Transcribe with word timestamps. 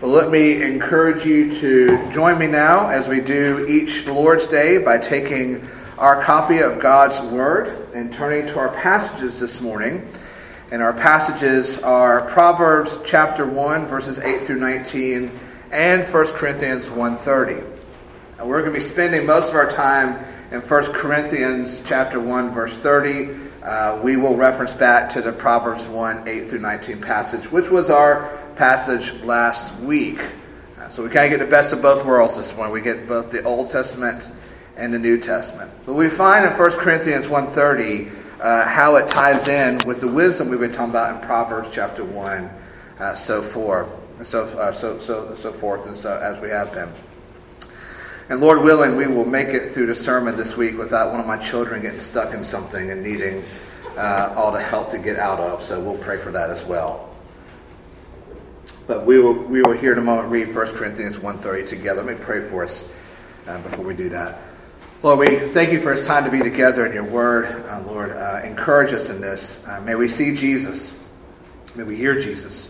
Well, 0.00 0.12
let 0.12 0.30
me 0.30 0.62
encourage 0.62 1.26
you 1.26 1.54
to 1.56 2.10
join 2.10 2.38
me 2.38 2.46
now 2.46 2.88
as 2.88 3.06
we 3.06 3.20
do 3.20 3.66
each 3.68 4.06
Lord's 4.06 4.48
Day 4.48 4.78
by 4.78 4.96
taking 4.96 5.68
our 5.98 6.22
copy 6.22 6.60
of 6.60 6.80
God's 6.80 7.20
Word 7.30 7.92
and 7.94 8.10
turning 8.10 8.46
to 8.46 8.58
our 8.58 8.70
passages 8.70 9.38
this 9.38 9.60
morning. 9.60 10.10
And 10.70 10.80
our 10.80 10.94
passages 10.94 11.80
are 11.80 12.22
Proverbs 12.30 12.96
chapter 13.04 13.44
1, 13.44 13.88
verses 13.88 14.18
8 14.18 14.46
through 14.46 14.60
19, 14.60 15.38
and 15.70 16.02
1 16.02 16.26
Corinthians 16.28 16.86
1.30. 16.86 17.62
And 18.38 18.48
we're 18.48 18.62
going 18.62 18.72
to 18.72 18.78
be 18.78 18.82
spending 18.82 19.26
most 19.26 19.50
of 19.50 19.54
our 19.54 19.70
time 19.70 20.24
in 20.50 20.62
1 20.62 20.84
Corinthians 20.94 21.82
chapter 21.84 22.18
1, 22.18 22.52
verse 22.52 22.78
30. 22.78 23.28
Uh, 23.62 24.00
we 24.02 24.16
will 24.16 24.34
reference 24.34 24.72
back 24.72 25.10
to 25.10 25.20
the 25.20 25.32
Proverbs 25.32 25.84
1, 25.86 26.26
8 26.26 26.48
through 26.48 26.60
19 26.60 27.02
passage, 27.02 27.52
which 27.52 27.68
was 27.68 27.90
our 27.90 28.40
passage 28.60 29.14
last 29.22 29.74
week. 29.80 30.20
Uh, 30.78 30.86
so 30.90 31.02
we 31.02 31.08
kind 31.08 31.24
of 31.24 31.30
get 31.30 31.42
the 31.42 31.50
best 31.50 31.72
of 31.72 31.80
both 31.80 32.04
worlds 32.04 32.36
this 32.36 32.54
morning. 32.54 32.74
We 32.74 32.82
get 32.82 33.08
both 33.08 33.30
the 33.30 33.42
Old 33.42 33.70
Testament 33.70 34.30
and 34.76 34.92
the 34.92 34.98
New 34.98 35.18
Testament. 35.18 35.70
But 35.86 35.94
we 35.94 36.10
find 36.10 36.44
in 36.44 36.52
1 36.52 36.70
Corinthians 36.72 37.24
1.30 37.24 38.12
uh, 38.38 38.68
how 38.68 38.96
it 38.96 39.08
ties 39.08 39.48
in 39.48 39.78
with 39.86 40.02
the 40.02 40.08
wisdom 40.08 40.50
we've 40.50 40.60
been 40.60 40.72
talking 40.72 40.90
about 40.90 41.14
in 41.14 41.26
Proverbs 41.26 41.70
chapter 41.72 42.04
1, 42.04 42.50
uh, 42.98 43.14
so 43.14 43.40
forth, 43.40 43.88
so, 44.24 44.44
uh, 44.44 44.72
so, 44.72 44.98
so, 44.98 45.34
so 45.36 45.54
forth, 45.54 45.86
and 45.86 45.96
so 45.96 46.18
as 46.18 46.38
we 46.42 46.50
have 46.50 46.70
been. 46.74 46.90
And 48.28 48.42
Lord 48.42 48.62
willing, 48.62 48.94
we 48.94 49.06
will 49.06 49.24
make 49.24 49.48
it 49.48 49.72
through 49.72 49.86
the 49.86 49.96
sermon 49.96 50.36
this 50.36 50.58
week 50.58 50.76
without 50.76 51.12
one 51.12 51.20
of 51.20 51.26
my 51.26 51.38
children 51.38 51.80
getting 51.80 51.98
stuck 51.98 52.34
in 52.34 52.44
something 52.44 52.90
and 52.90 53.02
needing 53.02 53.42
uh, 53.96 54.34
all 54.36 54.52
the 54.52 54.60
help 54.60 54.90
to 54.90 54.98
get 54.98 55.18
out 55.18 55.40
of. 55.40 55.62
So 55.62 55.80
we'll 55.80 55.96
pray 55.96 56.18
for 56.18 56.30
that 56.32 56.50
as 56.50 56.62
well. 56.62 57.09
But 58.90 59.06
we 59.06 59.20
will, 59.20 59.34
we 59.34 59.62
will 59.62 59.70
here 59.78 59.92
in 59.92 59.98
a 59.98 60.02
moment 60.02 60.32
read 60.32 60.52
1 60.52 60.74
Corinthians 60.74 61.14
1.30 61.14 61.68
together. 61.68 62.02
Let 62.02 62.18
me 62.18 62.24
pray 62.24 62.40
for 62.40 62.64
us 62.64 62.84
uh, 63.46 63.62
before 63.62 63.84
we 63.84 63.94
do 63.94 64.08
that. 64.08 64.40
Lord, 65.04 65.20
we 65.20 65.38
thank 65.50 65.70
you 65.70 65.78
for 65.78 65.94
this 65.94 66.08
time 66.08 66.24
to 66.24 66.30
be 66.32 66.40
together 66.40 66.84
in 66.86 66.92
your 66.92 67.04
word. 67.04 67.46
Uh, 67.68 67.82
Lord, 67.82 68.10
uh, 68.10 68.40
encourage 68.42 68.92
us 68.92 69.08
in 69.08 69.20
this. 69.20 69.64
Uh, 69.64 69.80
may 69.82 69.94
we 69.94 70.08
see 70.08 70.34
Jesus. 70.34 70.92
May 71.76 71.84
we 71.84 71.94
hear 71.94 72.18
Jesus. 72.20 72.68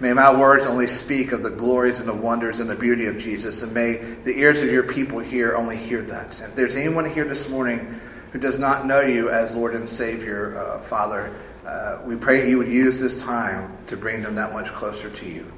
May 0.00 0.14
my 0.14 0.34
words 0.34 0.64
only 0.64 0.86
speak 0.86 1.32
of 1.32 1.42
the 1.42 1.50
glories 1.50 2.00
and 2.00 2.08
the 2.08 2.14
wonders 2.14 2.60
and 2.60 2.70
the 2.70 2.74
beauty 2.74 3.04
of 3.04 3.18
Jesus. 3.18 3.62
And 3.62 3.74
may 3.74 3.96
the 3.98 4.38
ears 4.38 4.62
of 4.62 4.72
your 4.72 4.84
people 4.84 5.18
here 5.18 5.54
only 5.54 5.76
hear 5.76 6.00
that. 6.00 6.40
If 6.40 6.54
there's 6.54 6.76
anyone 6.76 7.10
here 7.10 7.26
this 7.26 7.46
morning 7.46 8.00
who 8.32 8.38
does 8.38 8.58
not 8.58 8.86
know 8.86 9.00
you 9.00 9.28
as 9.28 9.54
Lord 9.54 9.74
and 9.74 9.86
Savior, 9.86 10.56
uh, 10.56 10.80
Father, 10.80 11.36
uh, 11.68 11.98
we 12.02 12.16
pray 12.16 12.48
you 12.48 12.56
would 12.56 12.68
use 12.68 12.98
this 12.98 13.22
time 13.22 13.76
to 13.88 13.96
bring 13.96 14.22
them 14.22 14.34
that 14.36 14.54
much 14.54 14.68
closer 14.68 15.10
to 15.10 15.26
you. 15.28 15.52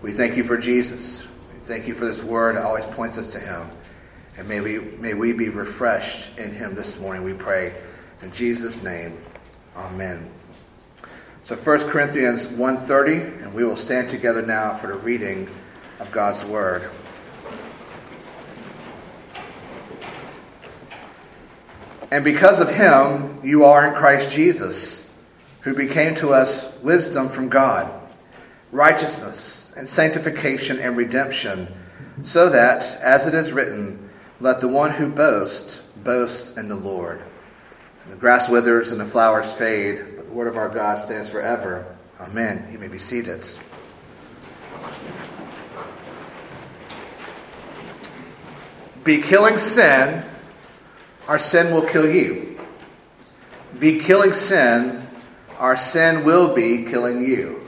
We 0.00 0.12
thank 0.14 0.38
you 0.38 0.42
for 0.42 0.56
Jesus. 0.56 1.22
We 1.22 1.60
thank 1.66 1.86
you 1.86 1.92
for 1.92 2.06
this 2.06 2.24
word 2.24 2.56
that 2.56 2.64
always 2.64 2.86
points 2.86 3.18
us 3.18 3.28
to 3.32 3.38
him. 3.38 3.68
And 4.38 4.48
may 4.48 4.62
we, 4.62 4.78
may 4.78 5.12
we 5.12 5.34
be 5.34 5.50
refreshed 5.50 6.38
in 6.38 6.50
him 6.50 6.74
this 6.74 6.98
morning, 6.98 7.24
we 7.24 7.34
pray. 7.34 7.74
In 8.22 8.32
Jesus' 8.32 8.82
name, 8.82 9.18
amen. 9.76 10.30
So 11.44 11.56
1 11.56 11.90
Corinthians 11.90 12.46
1.30, 12.46 13.42
and 13.42 13.52
we 13.52 13.62
will 13.62 13.76
stand 13.76 14.08
together 14.08 14.40
now 14.40 14.72
for 14.72 14.86
the 14.86 14.94
reading 14.94 15.46
of 15.98 16.10
God's 16.10 16.42
word. 16.42 16.90
And 22.10 22.24
because 22.24 22.60
of 22.60 22.70
him, 22.70 23.38
you 23.44 23.64
are 23.64 23.86
in 23.86 23.94
Christ 23.94 24.32
Jesus, 24.32 24.99
who 25.62 25.74
became 25.74 26.14
to 26.16 26.32
us 26.32 26.72
wisdom 26.82 27.28
from 27.28 27.48
God, 27.48 27.90
righteousness, 28.72 29.72
and 29.76 29.88
sanctification 29.88 30.78
and 30.78 30.96
redemption, 30.96 31.68
so 32.22 32.48
that, 32.50 32.82
as 33.00 33.26
it 33.26 33.34
is 33.34 33.52
written, 33.52 34.10
let 34.40 34.60
the 34.60 34.68
one 34.68 34.92
who 34.92 35.08
boasts 35.08 35.80
boast 35.96 36.56
in 36.56 36.68
the 36.68 36.76
Lord. 36.76 37.22
the 38.08 38.16
grass 38.16 38.48
withers 38.48 38.90
and 38.90 39.00
the 39.00 39.04
flowers 39.04 39.52
fade, 39.52 40.04
but 40.16 40.26
the 40.26 40.32
word 40.32 40.48
of 40.48 40.56
our 40.56 40.68
God 40.68 40.98
stands 40.98 41.28
forever. 41.28 41.84
Amen. 42.18 42.68
You 42.72 42.78
may 42.78 42.88
be 42.88 42.98
seated. 42.98 43.48
Be 49.04 49.22
killing 49.22 49.58
sin, 49.58 50.22
our 51.28 51.38
sin 51.38 51.72
will 51.72 51.86
kill 51.86 52.12
you. 52.12 52.58
Be 53.78 53.98
killing 53.98 54.32
sin, 54.32 54.99
our 55.60 55.76
sin 55.76 56.24
will 56.24 56.54
be 56.54 56.84
killing 56.84 57.22
you. 57.22 57.60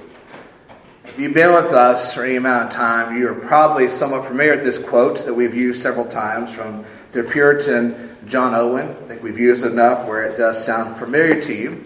If 1.04 1.18
you've 1.18 1.34
been 1.34 1.52
with 1.52 1.74
us 1.74 2.14
for 2.14 2.24
any 2.24 2.36
amount 2.36 2.68
of 2.68 2.70
time, 2.72 3.18
you 3.18 3.28
are 3.28 3.34
probably 3.34 3.90
somewhat 3.90 4.24
familiar 4.24 4.56
with 4.56 4.64
this 4.64 4.78
quote 4.78 5.26
that 5.26 5.34
we've 5.34 5.54
used 5.54 5.82
several 5.82 6.06
times 6.06 6.50
from 6.50 6.86
the 7.12 7.22
Puritan 7.22 8.16
John 8.26 8.54
Owen. 8.54 8.88
I 8.88 9.06
think 9.08 9.22
we've 9.22 9.38
used 9.38 9.66
it 9.66 9.72
enough 9.72 10.08
where 10.08 10.24
it 10.24 10.38
does 10.38 10.64
sound 10.64 10.96
familiar 10.96 11.38
to 11.42 11.54
you. 11.54 11.84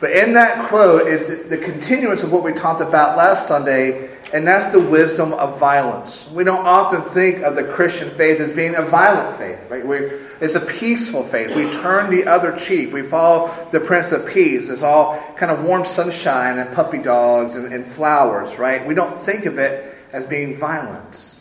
But 0.00 0.10
in 0.10 0.32
that 0.32 0.68
quote 0.68 1.06
is 1.06 1.48
the 1.48 1.58
continuance 1.58 2.24
of 2.24 2.32
what 2.32 2.42
we 2.42 2.52
talked 2.52 2.80
about 2.80 3.16
last 3.16 3.46
Sunday 3.46 4.10
and 4.32 4.46
that's 4.46 4.66
the 4.66 4.80
wisdom 4.80 5.32
of 5.32 5.58
violence. 5.58 6.28
We 6.30 6.44
don't 6.44 6.64
often 6.64 7.02
think 7.02 7.42
of 7.42 7.56
the 7.56 7.64
Christian 7.64 8.08
faith 8.10 8.40
as 8.40 8.52
being 8.52 8.76
a 8.76 8.82
violent 8.82 9.36
faith, 9.38 9.58
right? 9.68 9.84
We're, 9.84 10.20
it's 10.40 10.54
a 10.54 10.60
peaceful 10.60 11.22
faith. 11.22 11.54
We 11.54 11.70
turn 11.82 12.10
the 12.10 12.24
other 12.26 12.56
cheek. 12.56 12.92
We 12.92 13.02
follow 13.02 13.50
the 13.72 13.80
Prince 13.80 14.12
of 14.12 14.26
Peace. 14.26 14.68
It's 14.68 14.82
all 14.82 15.20
kind 15.36 15.52
of 15.52 15.64
warm 15.64 15.84
sunshine 15.84 16.58
and 16.58 16.74
puppy 16.74 16.98
dogs 16.98 17.56
and, 17.56 17.72
and 17.72 17.84
flowers, 17.84 18.58
right? 18.58 18.86
We 18.86 18.94
don't 18.94 19.18
think 19.20 19.44
of 19.44 19.58
it 19.58 19.94
as 20.12 20.26
being 20.26 20.56
violent. 20.56 21.40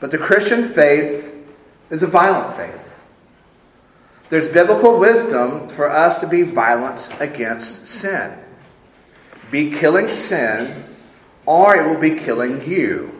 But 0.00 0.10
the 0.10 0.18
Christian 0.18 0.64
faith 0.68 1.34
is 1.90 2.02
a 2.02 2.06
violent 2.06 2.56
faith. 2.56 3.06
There's 4.30 4.48
biblical 4.48 4.98
wisdom 4.98 5.68
for 5.68 5.90
us 5.90 6.18
to 6.20 6.26
be 6.26 6.42
violent 6.42 7.08
against 7.20 7.86
sin. 7.86 8.38
Be 9.50 9.70
killing 9.70 10.10
sin 10.10 10.84
or 11.46 11.76
it 11.76 11.86
will 11.86 12.00
be 12.00 12.18
killing 12.18 12.66
you. 12.66 13.10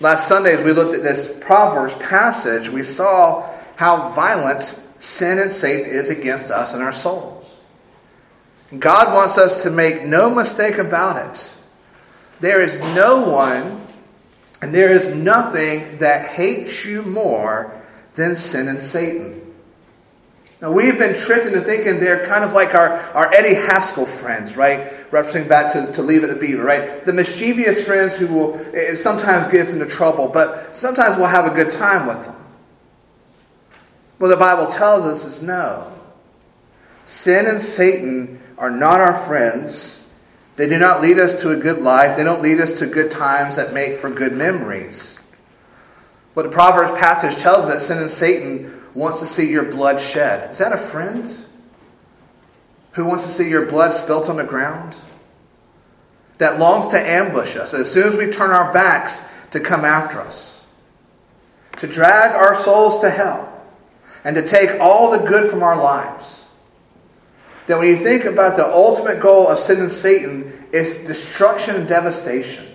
Last 0.00 0.28
Sunday, 0.28 0.54
as 0.54 0.62
we 0.62 0.72
looked 0.72 0.94
at 0.94 1.02
this 1.02 1.34
Proverbs 1.40 1.94
passage, 1.94 2.68
we 2.68 2.84
saw 2.84 3.48
how 3.78 4.08
violent 4.10 4.74
sin 4.98 5.38
and 5.38 5.52
Satan 5.52 5.88
is 5.88 6.10
against 6.10 6.50
us 6.50 6.74
and 6.74 6.82
our 6.82 6.92
souls. 6.92 7.54
God 8.76 9.14
wants 9.14 9.38
us 9.38 9.62
to 9.62 9.70
make 9.70 10.04
no 10.04 10.28
mistake 10.34 10.78
about 10.78 11.30
it. 11.30 11.56
There 12.40 12.60
is 12.60 12.80
no 12.80 13.22
one 13.28 13.86
and 14.60 14.74
there 14.74 14.92
is 14.92 15.14
nothing 15.14 15.98
that 15.98 16.26
hates 16.26 16.84
you 16.84 17.02
more 17.02 17.80
than 18.14 18.34
sin 18.34 18.66
and 18.66 18.82
Satan. 18.82 19.54
Now, 20.60 20.72
we've 20.72 20.98
been 20.98 21.16
tricked 21.16 21.46
into 21.46 21.60
thinking 21.60 22.00
they're 22.00 22.26
kind 22.26 22.42
of 22.42 22.54
like 22.54 22.74
our, 22.74 22.98
our 23.14 23.32
Eddie 23.32 23.54
Haskell 23.54 24.06
friends, 24.06 24.56
right? 24.56 24.90
Referencing 25.12 25.48
back 25.48 25.72
to, 25.74 25.92
to 25.92 26.02
Leave 26.02 26.24
It 26.24 26.26
to 26.26 26.34
Beaver, 26.34 26.64
right? 26.64 27.06
The 27.06 27.12
mischievous 27.12 27.84
friends 27.84 28.16
who 28.16 28.26
will 28.26 28.60
eh, 28.74 28.96
sometimes 28.96 29.46
get 29.52 29.68
us 29.68 29.72
into 29.72 29.86
trouble, 29.86 30.26
but 30.26 30.76
sometimes 30.76 31.16
we'll 31.16 31.28
have 31.28 31.46
a 31.46 31.54
good 31.54 31.70
time 31.70 32.08
with 32.08 32.24
them. 32.24 32.34
What 34.18 34.28
the 34.28 34.36
Bible 34.36 34.66
tells 34.66 35.06
us 35.06 35.24
is 35.24 35.42
no. 35.42 35.92
Sin 37.06 37.46
and 37.46 37.62
Satan 37.62 38.40
are 38.58 38.70
not 38.70 39.00
our 39.00 39.16
friends. 39.26 40.02
They 40.56 40.68
do 40.68 40.78
not 40.78 41.00
lead 41.00 41.18
us 41.18 41.40
to 41.42 41.50
a 41.50 41.56
good 41.56 41.80
life. 41.80 42.16
They 42.16 42.24
don't 42.24 42.42
lead 42.42 42.60
us 42.60 42.80
to 42.80 42.86
good 42.86 43.12
times 43.12 43.56
that 43.56 43.72
make 43.72 43.96
for 43.96 44.10
good 44.10 44.32
memories. 44.32 45.18
What 46.34 46.42
the 46.42 46.48
Proverbs 46.50 46.98
passage 46.98 47.36
tells 47.36 47.66
us 47.66 47.68
that 47.68 47.80
sin 47.80 47.98
and 47.98 48.10
Satan 48.10 48.82
wants 48.94 49.20
to 49.20 49.26
see 49.26 49.48
your 49.48 49.64
blood 49.64 50.00
shed. 50.00 50.50
Is 50.50 50.58
that 50.58 50.72
a 50.72 50.78
friend? 50.78 51.28
Who 52.92 53.04
wants 53.04 53.24
to 53.24 53.30
see 53.30 53.48
your 53.48 53.66
blood 53.66 53.92
spilt 53.92 54.28
on 54.28 54.36
the 54.36 54.44
ground? 54.44 54.96
That 56.38 56.58
longs 56.58 56.88
to 56.88 56.98
ambush 57.00 57.56
us 57.56 57.74
as 57.74 57.90
soon 57.90 58.12
as 58.12 58.18
we 58.18 58.30
turn 58.30 58.50
our 58.50 58.72
backs 58.72 59.20
to 59.52 59.60
come 59.60 59.84
after 59.84 60.20
us. 60.20 60.64
To 61.78 61.86
drag 61.86 62.32
our 62.32 62.60
souls 62.62 63.00
to 63.02 63.10
hell. 63.10 63.47
And 64.24 64.36
to 64.36 64.46
take 64.46 64.80
all 64.80 65.10
the 65.10 65.28
good 65.28 65.50
from 65.50 65.62
our 65.62 65.80
lives. 65.80 66.48
That 67.66 67.78
when 67.78 67.88
you 67.88 67.96
think 67.96 68.24
about 68.24 68.56
the 68.56 68.66
ultimate 68.66 69.20
goal 69.20 69.48
of 69.48 69.58
sin 69.58 69.80
and 69.80 69.92
Satan, 69.92 70.66
it's 70.72 70.94
destruction 71.06 71.76
and 71.76 71.88
devastation. 71.88 72.66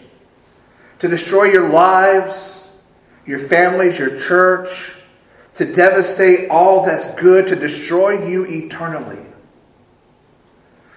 To 0.99 1.07
destroy 1.07 1.45
your 1.45 1.69
lives, 1.69 2.69
your 3.25 3.39
families, 3.39 3.97
your 3.99 4.17
church, 4.17 4.93
to 5.55 5.71
devastate 5.71 6.49
all 6.49 6.85
that's 6.85 7.13
good, 7.19 7.47
to 7.47 7.55
destroy 7.55 8.27
you 8.27 8.45
eternally. 8.45 9.19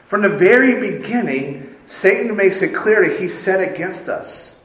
From 0.06 0.22
the 0.22 0.28
very 0.28 0.80
beginning, 0.80 1.76
Satan 1.86 2.36
makes 2.36 2.62
it 2.62 2.74
clear 2.74 3.06
that 3.06 3.20
he 3.20 3.28
set 3.28 3.60
against 3.60 4.08
us. 4.08 4.58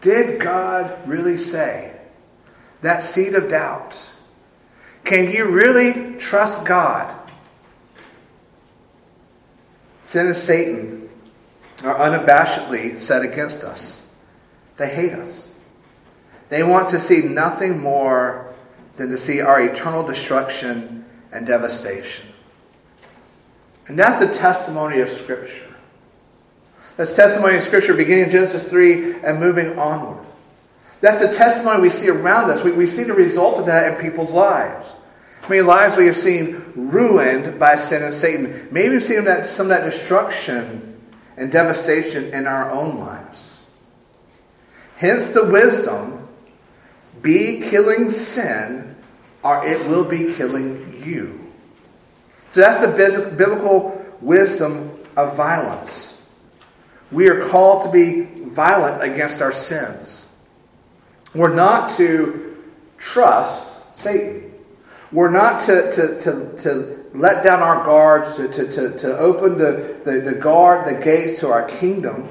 Did 0.00 0.40
God 0.40 0.96
really 1.06 1.36
say? 1.36 1.92
That 2.80 3.02
seed 3.02 3.34
of 3.34 3.48
doubt. 3.48 4.12
Can 5.06 5.30
you 5.30 5.48
really 5.48 6.16
trust 6.18 6.64
God? 6.64 7.14
Sin 10.02 10.26
and 10.26 10.36
Satan 10.36 11.08
are 11.84 11.94
unabashedly 11.94 12.98
set 12.98 13.22
against 13.22 13.62
us. 13.62 14.02
They 14.78 14.88
hate 14.88 15.12
us. 15.12 15.48
They 16.48 16.64
want 16.64 16.88
to 16.88 16.98
see 16.98 17.22
nothing 17.22 17.80
more 17.80 18.52
than 18.96 19.08
to 19.10 19.16
see 19.16 19.40
our 19.40 19.62
eternal 19.62 20.04
destruction 20.04 21.04
and 21.32 21.46
devastation. 21.46 22.26
And 23.86 23.96
that's 23.96 24.18
the 24.18 24.34
testimony 24.34 25.00
of 25.00 25.08
Scripture. 25.08 25.72
That's 26.96 27.14
testimony 27.14 27.58
of 27.58 27.62
Scripture 27.62 27.94
beginning 27.94 28.24
in 28.24 28.30
Genesis 28.30 28.64
3 28.64 29.20
and 29.20 29.38
moving 29.38 29.78
onward. 29.78 30.25
That's 31.00 31.20
the 31.20 31.32
testimony 31.32 31.82
we 31.82 31.90
see 31.90 32.08
around 32.08 32.50
us. 32.50 32.64
We, 32.64 32.72
we 32.72 32.86
see 32.86 33.04
the 33.04 33.14
result 33.14 33.58
of 33.58 33.66
that 33.66 33.92
in 33.92 34.00
people's 34.00 34.32
lives. 34.32 34.92
Many 35.48 35.62
lives 35.62 35.96
we 35.96 36.06
have 36.06 36.16
seen 36.16 36.72
ruined 36.74 37.58
by 37.58 37.76
sin 37.76 38.02
and 38.02 38.14
Satan. 38.14 38.68
Maybe 38.70 38.94
we've 38.94 39.04
seen 39.04 39.24
that, 39.24 39.46
some 39.46 39.66
of 39.66 39.70
that 39.70 39.84
destruction 39.84 41.00
and 41.36 41.52
devastation 41.52 42.32
in 42.32 42.46
our 42.46 42.70
own 42.70 42.98
lives. 42.98 43.62
Hence 44.96 45.30
the 45.30 45.44
wisdom 45.44 46.26
be 47.22 47.60
killing 47.68 48.10
sin, 48.10 48.96
or 49.42 49.64
it 49.66 49.86
will 49.86 50.04
be 50.04 50.34
killing 50.34 51.02
you. 51.04 51.40
So 52.50 52.60
that's 52.60 52.80
the 52.80 53.34
biblical 53.36 54.04
wisdom 54.20 54.98
of 55.16 55.36
violence. 55.36 56.20
We 57.12 57.28
are 57.28 57.48
called 57.48 57.84
to 57.84 57.90
be 57.90 58.22
violent 58.22 59.02
against 59.02 59.40
our 59.40 59.52
sins. 59.52 60.25
We're 61.34 61.54
not 61.54 61.96
to 61.96 62.56
trust 62.98 63.80
Satan. 63.96 64.52
We're 65.12 65.30
not 65.30 65.60
to, 65.62 65.92
to, 65.92 66.20
to, 66.20 66.62
to 66.62 67.04
let 67.14 67.44
down 67.44 67.60
our 67.62 67.84
guards, 67.84 68.36
to, 68.36 68.48
to, 68.48 68.70
to, 68.70 68.98
to 68.98 69.18
open 69.18 69.58
the, 69.58 69.96
the, 70.04 70.20
the 70.20 70.34
guard, 70.34 70.86
the 70.86 71.02
gates 71.02 71.40
to 71.40 71.48
our 71.48 71.68
kingdom, 71.68 72.28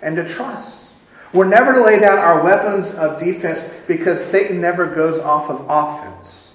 and 0.00 0.16
to 0.16 0.28
trust. 0.28 0.90
We're 1.32 1.48
never 1.48 1.72
to 1.72 1.82
lay 1.82 1.98
down 1.98 2.18
our 2.18 2.44
weapons 2.44 2.90
of 2.92 3.18
defense 3.18 3.64
because 3.86 4.24
Satan 4.24 4.60
never 4.60 4.94
goes 4.94 5.18
off 5.18 5.48
of 5.48 5.66
offense. 5.68 6.50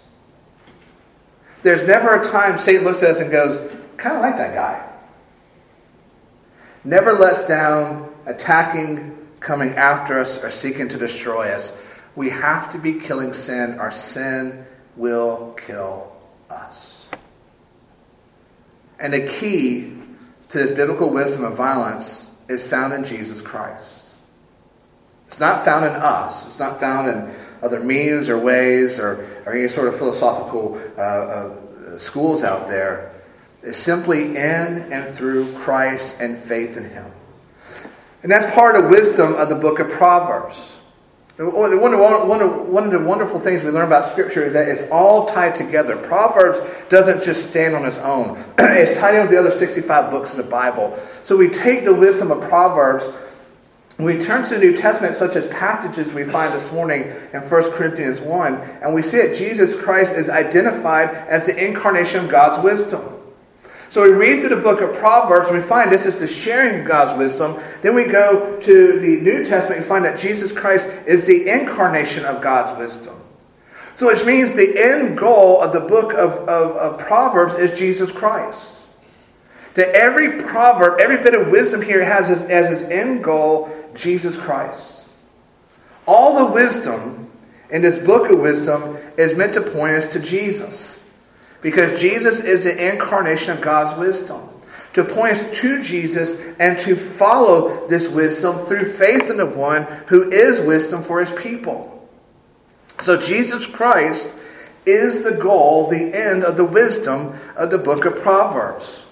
There's 1.64 1.84
never 1.84 2.22
a 2.22 2.24
time 2.24 2.58
Satan 2.58 2.84
looks 2.84 3.02
at 3.02 3.10
us 3.12 3.20
and 3.20 3.32
goes, 3.32 3.58
kind 3.98 4.16
of 4.16 4.22
like 4.22 4.38
that 4.38 4.54
guy. 4.54 4.88
Never 6.84 7.14
lets 7.14 7.46
down, 7.48 8.14
attacking, 8.26 9.18
coming 9.40 9.76
after 9.76 10.20
us, 10.20 10.44
or 10.44 10.52
seeking 10.52 10.90
to 10.90 10.98
destroy 10.98 11.50
us. 11.50 11.72
We 12.16 12.30
have 12.30 12.72
to 12.72 12.80
be 12.80 12.94
killing 12.94 13.34
sin. 13.34 13.80
Our 13.80 13.92
sin 13.92 14.66
will 14.96 15.54
kill 15.66 16.12
us. 16.50 17.08
And 19.00 19.14
the 19.14 19.28
key 19.28 19.94
to 20.50 20.58
this 20.58 20.72
biblical 20.72 21.10
wisdom 21.10 21.44
of 21.44 21.56
violence 21.56 22.30
is 22.50 22.66
found 22.66 22.94
in 22.94 23.04
Jesus 23.04 23.42
Christ. 23.42 24.06
It's 25.28 25.40
not 25.40 25.66
found 25.66 25.86
in 25.86 25.92
us. 25.92 26.48
It's 26.48 26.60
not 26.60 26.80
found 26.80 27.10
in 27.10 27.36
other 27.62 27.82
means 27.82 28.30
or 28.30 28.38
ways 28.40 29.00
or, 29.00 29.42
or 29.46 29.54
any 29.54 29.68
sort 29.68 29.88
of 29.88 29.98
philosophical 29.98 30.82
uh, 30.98 31.02
uh, 31.02 32.00
schools 32.00 32.44
out 32.44 32.68
there. 32.68 33.14
It's 33.62 33.78
simply 33.78 34.36
in 34.36 34.38
and 34.38 35.16
through 35.16 35.54
Christ 35.54 36.16
and 36.20 36.38
faith 36.38 36.78
in 36.78 36.90
Him. 36.90 37.12
And 38.24 38.32
that's 38.32 38.54
part 38.56 38.76
of 38.76 38.90
wisdom 38.90 39.36
of 39.36 39.50
the 39.50 39.56
book 39.56 39.80
of 39.80 39.90
Proverbs. 39.90 40.80
One 41.38 41.74
of, 41.74 42.00
of, 42.00 42.30
of 42.32 42.92
the 42.92 43.00
wonderful 43.00 43.40
things 43.40 43.64
we 43.64 43.70
learn 43.70 43.86
about 43.86 44.10
Scripture 44.12 44.44
is 44.44 44.54
that 44.54 44.68
it's 44.68 44.90
all 44.92 45.28
tied 45.28 45.54
together. 45.54 45.96
Proverbs 45.96 46.60
doesn't 46.90 47.24
just 47.24 47.50
stand 47.50 47.76
on 47.76 47.86
its 47.86 48.00
own, 48.00 48.44
it's 48.60 48.98
tied 48.98 49.14
in 49.14 49.22
with 49.22 49.30
the 49.30 49.40
other 49.40 49.52
65 49.52 50.10
books 50.10 50.32
in 50.32 50.38
the 50.38 50.44
Bible. 50.44 50.98
So 51.24 51.38
we 51.38 51.50
take 51.50 51.86
the 51.86 51.94
wisdom 51.94 52.32
of 52.32 52.42
Proverbs 52.50 53.06
we 54.00 54.24
turn 54.24 54.44
to 54.44 54.50
the 54.50 54.60
New 54.60 54.78
Testament, 54.78 55.16
such 55.16 55.36
as 55.36 55.48
passages 55.48 56.14
we 56.14 56.24
find 56.24 56.54
this 56.54 56.72
morning 56.72 57.12
in 57.34 57.42
1 57.42 57.72
Corinthians 57.72 58.20
1, 58.20 58.54
and 58.84 58.94
we 58.94 59.02
see 59.02 59.18
that 59.18 59.34
Jesus 59.34 59.74
Christ 59.76 60.14
is 60.14 60.30
identified 60.30 61.10
as 61.10 61.48
the 61.48 61.66
incarnation 61.66 62.26
of 62.26 62.30
God's 62.30 62.64
wisdom. 62.64 63.02
So 63.90 64.04
we 64.04 64.10
read 64.10 64.42
through 64.42 64.56
the 64.56 64.62
book 64.62 64.82
of 64.82 64.96
Proverbs, 64.98 65.48
and 65.48 65.58
we 65.58 65.64
find 65.64 65.92
this 65.92 66.06
is 66.06 66.20
the 66.20 66.28
sharing 66.28 66.82
of 66.82 66.88
God's 66.88 67.18
wisdom. 67.18 67.58
Then 67.82 67.96
we 67.96 68.06
go 68.06 68.60
to 68.60 69.00
the 69.00 69.22
New 69.22 69.46
Testament 69.46 69.80
and 69.80 69.88
find 69.88 70.04
that 70.04 70.20
Jesus 70.20 70.52
Christ 70.52 70.90
is 71.06 71.26
the 71.26 71.50
incarnation 71.50 72.26
of 72.26 72.42
God's 72.42 72.78
wisdom. 72.78 73.16
So 73.96 74.08
which 74.08 74.26
means 74.26 74.54
the 74.54 74.78
end 74.78 75.18
goal 75.18 75.62
of 75.62 75.74
the 75.74 75.80
book 75.80 76.14
of, 76.14 76.32
of, 76.48 76.76
of 76.76 77.00
Proverbs 77.00 77.56
is 77.56 77.78
Jesus 77.78 78.12
Christ. 78.12 78.74
That 79.76 79.90
every 79.96 80.44
proverb, 80.44 81.00
every 81.00 81.18
bit 81.18 81.34
of 81.34 81.50
wisdom 81.50 81.82
here 81.82 82.04
has 82.04 82.30
as, 82.30 82.44
as 82.44 82.82
its 82.82 82.92
end 82.92 83.24
goal 83.24 83.70
Jesus 83.96 84.38
Christ. 84.38 85.08
All 86.06 86.46
the 86.46 86.54
wisdom 86.54 87.30
in 87.70 87.82
this 87.82 88.00
book 88.00 88.30
of 88.30 88.40
wisdom 88.40 88.98
is 89.18 89.36
meant 89.36 89.54
to 89.54 89.62
point 89.62 89.94
us 89.94 90.08
to 90.14 90.20
Jesus. 90.20 90.97
Because 91.62 92.00
Jesus 92.00 92.40
is 92.40 92.64
the 92.64 92.94
incarnation 92.94 93.58
of 93.58 93.62
God's 93.62 93.98
wisdom. 94.00 94.50
To 94.94 95.04
point 95.04 95.34
us 95.34 95.60
to 95.60 95.82
Jesus 95.82 96.38
and 96.60 96.80
to 96.80 96.96
follow 96.96 97.88
this 97.88 98.08
wisdom 98.08 98.66
through 98.66 98.92
faith 98.94 99.30
in 99.30 99.38
the 99.38 99.46
one 99.46 99.84
who 100.08 100.32
is 100.32 100.60
wisdom 100.62 101.04
for 101.04 101.24
his 101.24 101.32
people. 101.40 102.08
So 103.02 103.20
Jesus 103.20 103.66
Christ 103.66 104.34
is 104.86 105.24
the 105.24 105.36
goal, 105.36 105.90
the 105.90 106.16
end 106.16 106.44
of 106.44 106.58
the 106.58 106.66
wisdom 106.66 107.40
of 107.56 107.70
the 107.70 107.78
book 107.78 108.06
of 108.06 108.22
Proverbs. 108.22 109.06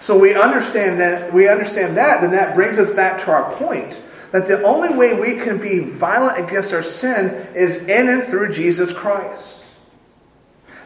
So 0.00 0.18
we 0.18 0.34
understand 0.34 1.00
that 1.00 1.32
we 1.32 1.48
understand 1.48 1.96
that, 1.96 2.20
then 2.20 2.32
that 2.32 2.54
brings 2.54 2.78
us 2.78 2.90
back 2.90 3.20
to 3.22 3.30
our 3.30 3.52
point 3.54 4.00
that 4.32 4.48
the 4.48 4.62
only 4.62 4.94
way 4.94 5.18
we 5.18 5.36
can 5.36 5.58
be 5.58 5.78
violent 5.78 6.38
against 6.38 6.72
our 6.72 6.82
sin 6.82 7.46
is 7.54 7.76
in 7.76 8.08
and 8.08 8.24
through 8.24 8.52
Jesus 8.52 8.92
Christ. 8.92 9.61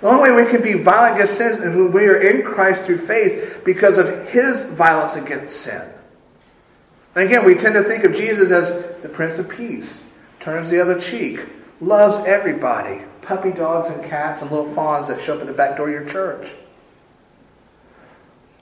The 0.01 0.09
only 0.09 0.31
way 0.31 0.45
we 0.45 0.51
can 0.51 0.63
be 0.63 0.75
violent 0.75 1.17
against 1.17 1.39
sin 1.39 1.53
is 1.63 1.75
when 1.75 1.93
we 1.93 2.07
are 2.07 2.19
in 2.19 2.43
Christ 2.43 2.83
through 2.83 2.99
faith 2.99 3.63
because 3.65 3.97
of 3.99 4.29
his 4.29 4.65
violence 4.65 5.17
against 5.17 5.61
sin. 5.61 5.83
And 7.15 7.25
again, 7.25 7.47
we 7.47 7.55
tend 7.55 7.75
to 7.75 7.83
think 7.83 8.05
of 8.05 8.15
Jesus 8.15 8.51
as 8.51 9.01
the 9.01 9.09
Prince 9.09 9.39
of 9.39 9.49
Peace, 9.49 10.05
turns 10.39 10.69
the 10.69 10.81
other 10.81 11.01
cheek, 11.01 11.41
loves 11.81 12.19
everybody, 12.27 13.03
puppy 13.23 13.53
dogs 13.53 13.89
and 13.89 14.05
cats 14.05 14.43
and 14.43 14.51
little 14.51 14.71
fawns 14.73 15.09
that 15.09 15.21
show 15.21 15.35
up 15.35 15.41
at 15.41 15.47
the 15.47 15.53
back 15.53 15.79
door 15.79 15.89
of 15.89 15.95
your 15.95 16.05
church. 16.05 16.55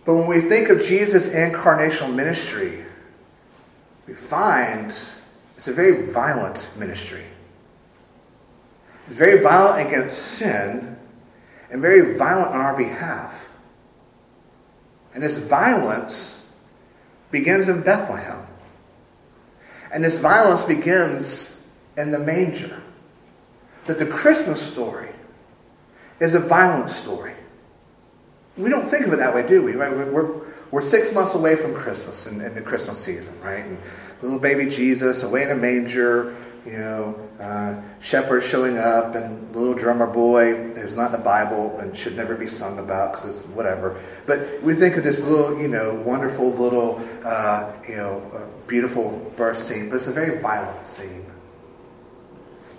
But 0.05 0.15
when 0.15 0.27
we 0.27 0.41
think 0.41 0.69
of 0.69 0.83
Jesus' 0.83 1.29
incarnational 1.31 2.15
ministry, 2.15 2.85
we 4.07 4.15
find 4.15 4.97
it's 5.57 5.67
a 5.67 5.73
very 5.73 6.13
violent 6.13 6.69
ministry. 6.77 7.25
It's 9.07 9.17
very 9.17 9.43
violent 9.43 9.89
against 9.89 10.19
sin 10.19 10.94
and 11.75 11.83
very 11.83 12.17
violent 12.17 12.51
on 12.51 12.61
our 12.61 12.77
behalf. 12.77 13.49
And 15.13 15.25
this 15.25 15.37
violence 15.37 16.47
begins 17.33 17.69
in 17.69 17.81
Bethlehem. 17.81 18.47
And 19.93 20.05
this 20.05 20.19
violence 20.19 20.63
begins 20.63 21.53
in 21.97 22.13
the 22.13 22.21
manger. 22.21 22.81
That 23.87 23.99
the 23.99 24.07
Christmas 24.07 24.63
story 24.63 25.09
is 26.21 26.35
a 26.35 26.39
violent 26.39 26.91
story. 26.91 27.35
We 28.57 28.71
don't 28.71 28.89
think 28.89 29.09
of 29.09 29.13
it 29.13 29.17
that 29.17 29.35
way, 29.35 29.45
do 29.45 29.61
we? 29.65 29.73
Right? 29.73 29.91
We're, 29.93 30.43
we're 30.71 30.81
six 30.81 31.13
months 31.13 31.35
away 31.35 31.57
from 31.57 31.75
Christmas 31.75 32.27
and, 32.27 32.41
in 32.41 32.55
the 32.55 32.63
Christmas 32.63 33.01
season, 33.01 33.37
right? 33.41 33.65
And 33.65 33.79
little 34.23 34.39
baby 34.39 34.67
Jesus 34.67 35.25
away 35.25 35.43
in 35.43 35.51
a 35.51 35.57
manger, 35.57 36.37
you 36.67 36.79
know, 36.79 37.29
uh, 37.41 37.81
shepherds 38.01 38.47
showing 38.47 38.79
up, 38.79 39.15
and 39.15 39.55
little 39.55 39.75
drummer 39.75 40.07
boy 40.07 40.73
who's 40.75 40.95
not 40.95 41.07
in 41.07 41.13
the 41.13 41.19
Bible 41.19 41.79
and 41.79 41.97
should 41.97 42.17
never 42.17 42.35
be 42.35 42.49
sung 42.49 42.79
about 42.79 43.13
because 43.13 43.37
it's 43.37 43.47
whatever. 43.49 44.01
But 44.27 44.63
we 44.63 44.75
think 44.75 44.97
of 44.97 45.05
this 45.05 45.21
little, 45.21 45.61
you 45.61 45.69
know, 45.69 45.95
wonderful 45.95 46.53
little, 46.53 47.07
uh, 47.25 47.73
you 47.87 47.97
know, 47.97 48.31
uh, 48.35 48.67
beautiful 48.67 49.33
birth 49.37 49.59
scene, 49.59 49.91
but 49.91 49.97
it's 49.97 50.07
a 50.07 50.13
very 50.13 50.41
violent 50.41 50.87
scene. 50.87 51.27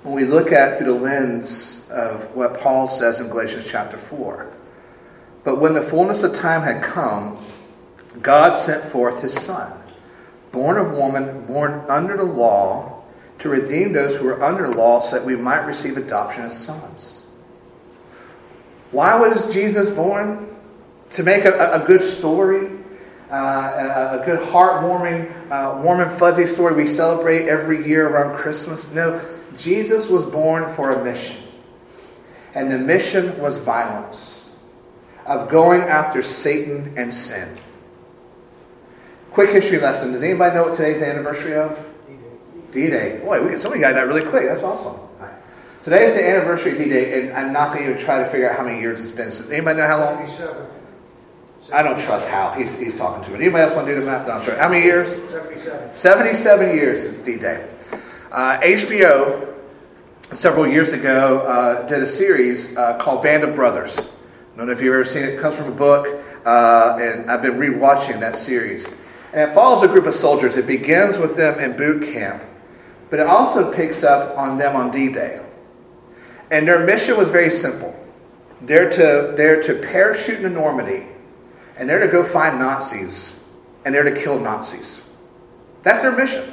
When 0.01 0.15
we 0.15 0.25
look 0.25 0.51
at 0.51 0.77
through 0.77 0.93
the 0.93 0.99
lens 0.99 1.81
of 1.89 2.35
what 2.35 2.59
Paul 2.59 2.87
says 2.87 3.19
in 3.19 3.27
Galatians 3.27 3.67
chapter 3.67 3.97
4, 3.97 4.51
but 5.43 5.59
when 5.59 5.73
the 5.73 5.81
fullness 5.81 6.23
of 6.23 6.33
time 6.33 6.63
had 6.63 6.83
come, 6.83 7.43
God 8.21 8.55
sent 8.55 8.83
forth 8.83 9.21
his 9.21 9.33
Son, 9.33 9.73
born 10.51 10.77
of 10.77 10.91
woman, 10.91 11.45
born 11.45 11.85
under 11.87 12.17
the 12.17 12.23
law, 12.23 12.94
to 13.39 13.49
redeem 13.49 13.93
those 13.93 14.15
who 14.15 14.25
were 14.25 14.41
under 14.43 14.67
law 14.69 15.01
so 15.01 15.11
that 15.11 15.25
we 15.25 15.35
might 15.35 15.65
receive 15.65 15.97
adoption 15.97 16.43
as 16.43 16.57
sons. 16.57 17.21
Why 18.91 19.15
was 19.17 19.53
Jesus 19.53 19.89
born? 19.89 20.55
To 21.13 21.23
make 21.23 21.45
a, 21.45 21.81
a 21.81 21.85
good 21.85 22.01
story, 22.01 22.69
uh, 23.29 23.35
a, 23.35 24.21
a, 24.21 24.25
good 24.25 24.39
heartwarming, 24.39 25.31
uh, 25.51 25.81
warm 25.81 26.01
and 26.01 26.11
fuzzy 26.11 26.45
story 26.45 26.75
we 26.75 26.87
celebrate 26.87 27.47
every 27.47 27.87
year 27.87 28.07
around 28.07 28.37
Christmas. 28.37 28.89
No, 28.91 29.21
Jesus 29.57 30.07
was 30.07 30.25
born 30.25 30.69
for 30.73 30.91
a 30.91 31.03
mission. 31.03 31.37
And 32.53 32.71
the 32.71 32.77
mission 32.77 33.37
was 33.39 33.57
violence, 33.57 34.49
of 35.25 35.49
going 35.49 35.81
after 35.81 36.21
Satan 36.21 36.93
and 36.97 37.13
sin. 37.13 37.57
Quick 39.31 39.49
history 39.49 39.79
lesson. 39.79 40.13
Does 40.13 40.23
anybody 40.23 40.55
know 40.55 40.63
what 40.63 40.75
today's 40.75 41.01
anniversary 41.01 41.55
of? 41.55 41.94
D-Day. 42.75 43.21
Boy, 43.23 43.43
we 43.43 43.49
get 43.49 43.59
somebody 43.59 43.81
got 43.81 43.95
that 43.95 44.07
really 44.07 44.23
quick. 44.23 44.45
That's 44.47 44.61
awesome. 44.61 44.99
Today 45.81 46.05
is 46.05 46.13
the 46.13 46.27
anniversary 46.27 46.71
of 46.71 46.77
D-Day, 46.79 47.21
and 47.21 47.33
I'm 47.33 47.53
not 47.53 47.73
going 47.73 47.85
to 47.85 47.91
even 47.91 48.03
try 48.03 48.17
to 48.17 48.25
figure 48.25 48.49
out 48.49 48.57
how 48.57 48.63
many 48.63 48.79
years 48.79 49.01
it's 49.01 49.11
been. 49.11 49.31
Since, 49.31 49.49
anybody 49.49 49.79
know 49.79 49.87
how 49.87 49.99
long? 49.99 50.27
77. 50.27 50.67
I 51.73 51.83
don't 51.83 51.99
trust 51.99 52.27
Hal. 52.27 52.53
He's, 52.53 52.73
he's 52.77 52.97
talking 52.97 53.23
to 53.23 53.29
me. 53.29 53.45
Anybody 53.45 53.63
else 53.63 53.75
want 53.75 53.87
to 53.87 53.93
do 53.93 53.99
the 53.99 54.05
math? 54.05 54.27
No, 54.27 54.33
I'm 54.33 54.43
sure. 54.43 54.55
How 54.57 54.69
many 54.69 54.83
years? 54.83 55.15
77. 55.15 55.95
77 55.95 56.75
years 56.75 57.01
since 57.01 57.17
D-Day. 57.19 57.67
Uh, 58.31 58.57
HBO, 58.61 59.53
several 60.33 60.67
years 60.67 60.91
ago, 60.91 61.41
uh, 61.41 61.87
did 61.87 62.01
a 62.01 62.07
series 62.07 62.75
uh, 62.75 62.97
called 62.97 63.23
Band 63.23 63.43
of 63.43 63.55
Brothers. 63.55 63.99
I 63.99 64.57
don't 64.57 64.67
know 64.67 64.73
if 64.73 64.81
you've 64.81 64.93
ever 64.93 65.05
seen 65.05 65.23
it. 65.23 65.35
It 65.35 65.39
comes 65.39 65.55
from 65.55 65.71
a 65.71 65.75
book, 65.75 66.07
uh, 66.45 66.97
and 66.99 67.29
I've 67.29 67.41
been 67.41 67.59
rewatching 67.59 68.19
that 68.21 68.35
series. 68.35 68.87
And 69.33 69.51
it 69.51 69.53
follows 69.53 69.83
a 69.83 69.87
group 69.87 70.05
of 70.05 70.15
soldiers. 70.15 70.57
It 70.57 70.65
begins 70.65 71.19
with 71.19 71.35
them 71.35 71.59
in 71.59 71.77
boot 71.77 72.11
camp, 72.11 72.41
but 73.09 73.19
it 73.19 73.27
also 73.27 73.71
picks 73.73 74.03
up 74.03 74.37
on 74.37 74.57
them 74.57 74.75
on 74.75 74.91
D-Day. 74.91 75.41
And 76.51 76.67
their 76.67 76.85
mission 76.85 77.17
was 77.17 77.29
very 77.29 77.49
simple. 77.49 77.95
They're 78.61 78.89
to, 78.89 79.33
they're 79.35 79.61
to 79.63 79.75
parachute 79.75 80.37
into 80.37 80.49
Normandy, 80.49 81.07
and 81.77 81.89
they're 81.89 81.99
to 81.99 82.11
go 82.11 82.23
find 82.23 82.59
Nazis, 82.59 83.33
and 83.83 83.93
they're 83.93 84.03
to 84.03 84.19
kill 84.19 84.39
Nazis. 84.39 85.01
That's 85.83 86.01
their 86.01 86.15
mission. 86.15 86.43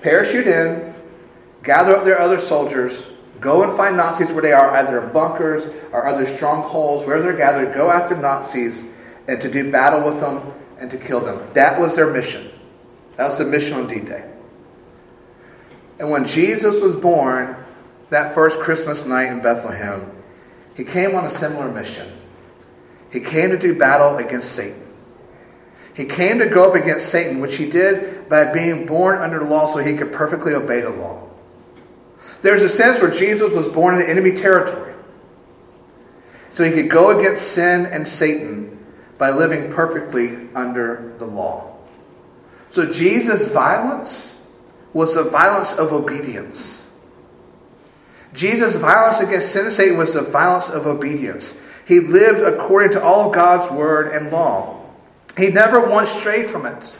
Parachute 0.00 0.46
in, 0.46 0.94
gather 1.62 1.96
up 1.96 2.04
their 2.04 2.20
other 2.20 2.38
soldiers, 2.38 3.12
go 3.40 3.62
and 3.62 3.72
find 3.72 3.96
Nazis 3.96 4.32
where 4.32 4.42
they 4.42 4.52
are, 4.52 4.70
either 4.70 5.02
in 5.02 5.12
bunkers 5.12 5.66
or 5.92 6.06
other 6.06 6.26
strongholds, 6.26 7.04
wherever 7.04 7.24
they're 7.24 7.36
gathered, 7.36 7.74
go 7.74 7.90
after 7.90 8.16
Nazis 8.16 8.84
and 9.28 9.40
to 9.40 9.50
do 9.50 9.70
battle 9.70 10.04
with 10.10 10.20
them 10.20 10.52
and 10.78 10.90
to 10.90 10.98
kill 10.98 11.20
them. 11.20 11.40
That 11.54 11.80
was 11.80 11.94
their 11.94 12.10
mission. 12.10 12.50
That 13.16 13.28
was 13.28 13.38
the 13.38 13.44
mission 13.44 13.74
on 13.74 13.86
D 13.86 14.00
Day. 14.00 14.30
And 15.98 16.10
when 16.10 16.24
Jesus 16.24 16.80
was 16.82 16.96
born, 16.96 17.56
that 18.10 18.34
first 18.34 18.58
Christmas 18.60 19.04
night 19.04 19.30
in 19.30 19.40
Bethlehem, 19.40 20.10
he 20.76 20.84
came 20.84 21.14
on 21.14 21.24
a 21.24 21.30
similar 21.30 21.70
mission. 21.70 22.10
He 23.10 23.20
came 23.20 23.50
to 23.50 23.58
do 23.58 23.78
battle 23.78 24.16
against 24.18 24.52
Satan. 24.52 24.82
He 25.94 26.04
came 26.04 26.40
to 26.40 26.46
go 26.46 26.68
up 26.68 26.74
against 26.74 27.08
Satan, 27.08 27.40
which 27.40 27.56
he 27.56 27.70
did 27.70 28.28
by 28.28 28.52
being 28.52 28.86
born 28.86 29.20
under 29.20 29.38
the 29.38 29.44
law 29.44 29.72
so 29.72 29.78
he 29.78 29.96
could 29.96 30.12
perfectly 30.12 30.52
obey 30.52 30.80
the 30.80 30.90
law. 30.90 31.28
There's 32.42 32.62
a 32.62 32.68
sense 32.68 33.00
where 33.00 33.10
Jesus 33.10 33.54
was 33.54 33.68
born 33.68 34.00
in 34.00 34.02
enemy 34.06 34.32
territory. 34.32 34.94
So 36.50 36.64
he 36.64 36.72
could 36.72 36.90
go 36.90 37.18
against 37.18 37.52
sin 37.52 37.86
and 37.86 38.06
Satan 38.06 38.84
by 39.16 39.30
living 39.30 39.72
perfectly 39.72 40.48
under 40.54 41.14
the 41.18 41.26
law. 41.26 41.78
So 42.70 42.90
Jesus' 42.90 43.48
violence 43.48 44.33
was 44.94 45.14
the 45.14 45.24
violence 45.24 45.74
of 45.74 45.92
obedience. 45.92 46.82
Jesus' 48.32 48.76
violence 48.76 49.20
against 49.20 49.52
sin 49.52 49.66
and 49.66 49.74
Satan 49.74 49.98
was 49.98 50.14
the 50.14 50.22
violence 50.22 50.68
of 50.68 50.86
obedience. 50.86 51.54
He 51.86 52.00
lived 52.00 52.40
according 52.40 52.92
to 52.92 53.02
all 53.02 53.30
God's 53.30 53.70
word 53.72 54.12
and 54.12 54.30
law. 54.30 54.80
He 55.36 55.50
never 55.50 55.88
once 55.88 56.10
strayed 56.10 56.48
from 56.48 56.64
it. 56.64 56.98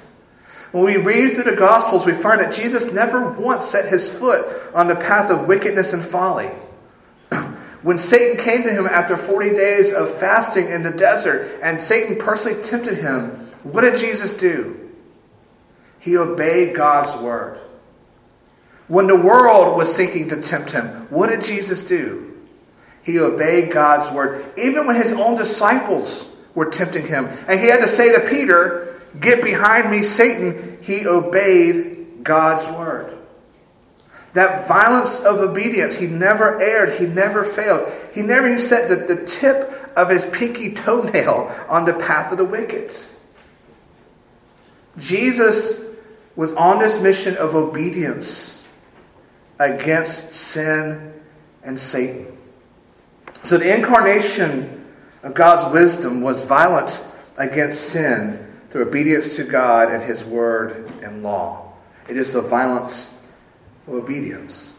When 0.72 0.84
we 0.84 0.96
read 0.96 1.34
through 1.34 1.44
the 1.44 1.56
Gospels, 1.56 2.04
we 2.04 2.12
find 2.14 2.40
that 2.40 2.52
Jesus 2.52 2.92
never 2.92 3.30
once 3.30 3.64
set 3.64 3.88
his 3.88 4.08
foot 4.08 4.44
on 4.74 4.88
the 4.88 4.96
path 4.96 5.30
of 5.30 5.46
wickedness 5.46 5.92
and 5.92 6.04
folly. 6.04 6.50
when 7.82 7.98
Satan 7.98 8.42
came 8.42 8.64
to 8.64 8.72
him 8.72 8.86
after 8.86 9.16
40 9.16 9.50
days 9.50 9.92
of 9.92 10.18
fasting 10.18 10.68
in 10.70 10.82
the 10.82 10.90
desert 10.90 11.60
and 11.62 11.80
Satan 11.80 12.16
personally 12.16 12.60
tempted 12.64 12.98
him, 12.98 13.30
what 13.62 13.82
did 13.82 13.96
Jesus 13.96 14.32
do? 14.32 14.90
He 16.00 16.16
obeyed 16.16 16.74
God's 16.74 17.20
word. 17.22 17.58
When 18.88 19.06
the 19.06 19.16
world 19.16 19.76
was 19.76 19.94
seeking 19.94 20.28
to 20.28 20.42
tempt 20.42 20.70
him, 20.70 20.86
what 21.10 21.30
did 21.30 21.44
Jesus 21.44 21.82
do? 21.82 22.32
He 23.02 23.18
obeyed 23.18 23.72
God's 23.72 24.14
word. 24.14 24.44
Even 24.58 24.86
when 24.86 24.96
his 24.96 25.12
own 25.12 25.36
disciples 25.36 26.28
were 26.54 26.70
tempting 26.70 27.06
him, 27.06 27.26
and 27.48 27.60
he 27.60 27.66
had 27.66 27.80
to 27.80 27.88
say 27.88 28.12
to 28.12 28.28
Peter, 28.28 29.00
Get 29.20 29.42
behind 29.44 29.90
me, 29.90 30.02
Satan, 30.02 30.78
he 30.82 31.06
obeyed 31.06 32.24
God's 32.24 32.68
word. 32.76 33.16
That 34.32 34.66
violence 34.66 35.20
of 35.20 35.38
obedience, 35.38 35.94
he 35.94 36.08
never 36.08 36.60
erred, 36.60 36.98
he 36.98 37.06
never 37.06 37.44
failed. 37.44 37.90
He 38.12 38.22
never 38.22 38.48
even 38.48 38.60
set 38.60 38.88
the, 38.88 39.14
the 39.14 39.24
tip 39.26 39.92
of 39.96 40.10
his 40.10 40.26
pinky 40.26 40.74
toenail 40.74 41.54
on 41.68 41.84
the 41.84 41.94
path 41.94 42.32
of 42.32 42.38
the 42.38 42.44
wicked. 42.44 42.92
Jesus 44.98 45.80
was 46.34 46.52
on 46.54 46.80
this 46.80 47.00
mission 47.00 47.36
of 47.36 47.54
obedience 47.54 48.53
against 49.58 50.32
sin 50.32 51.12
and 51.62 51.78
Satan. 51.78 52.36
So 53.44 53.58
the 53.58 53.76
incarnation 53.76 54.84
of 55.22 55.34
God's 55.34 55.72
wisdom 55.72 56.20
was 56.20 56.42
violent 56.42 57.02
against 57.36 57.88
sin 57.88 58.46
through 58.70 58.88
obedience 58.88 59.36
to 59.36 59.44
God 59.44 59.92
and 59.92 60.02
His 60.02 60.24
word 60.24 60.90
and 61.02 61.22
law. 61.22 61.72
It 62.08 62.16
is 62.16 62.32
the 62.32 62.42
violence 62.42 63.10
of 63.86 63.94
obedience. 63.94 64.74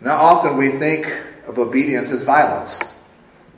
Now, 0.00 0.16
often 0.16 0.56
we 0.56 0.70
think 0.70 1.12
of 1.46 1.58
obedience 1.58 2.10
as 2.10 2.22
violence. 2.22 2.80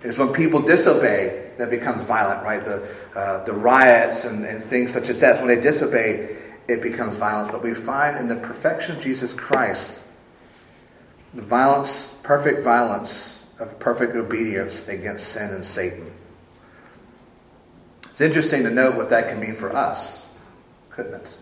It's 0.02 0.18
when 0.18 0.32
people 0.32 0.60
disobey 0.60 1.50
that 1.58 1.68
becomes 1.68 2.02
violent, 2.02 2.42
right? 2.42 2.64
The, 2.64 2.88
uh, 3.14 3.44
the 3.44 3.52
riots 3.52 4.24
and, 4.24 4.46
and 4.46 4.62
things 4.62 4.92
such 4.92 5.10
as 5.10 5.20
that. 5.20 5.38
When 5.38 5.48
they 5.48 5.60
disobey, 5.60 6.36
it 6.70 6.82
becomes 6.82 7.16
violence. 7.16 7.50
But 7.50 7.62
we 7.62 7.74
find 7.74 8.16
in 8.18 8.28
the 8.28 8.36
perfection 8.36 8.96
of 8.96 9.02
Jesus 9.02 9.32
Christ 9.32 10.02
the 11.34 11.42
violence, 11.42 12.12
perfect 12.22 12.62
violence 12.62 13.42
of 13.58 13.78
perfect 13.78 14.16
obedience 14.16 14.86
against 14.88 15.28
sin 15.28 15.50
and 15.50 15.64
Satan. 15.64 16.10
It's 18.08 18.20
interesting 18.20 18.64
to 18.64 18.70
note 18.70 18.96
what 18.96 19.10
that 19.10 19.28
can 19.28 19.40
mean 19.40 19.54
for 19.54 19.74
us, 19.74 20.24
couldn't 20.90 21.14
it? 21.14 21.38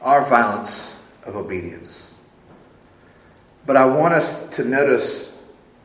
Our 0.00 0.24
violence 0.24 0.98
of 1.24 1.36
obedience. 1.36 2.12
But 3.66 3.76
I 3.76 3.84
want 3.84 4.14
us 4.14 4.56
to 4.56 4.64
notice 4.64 5.30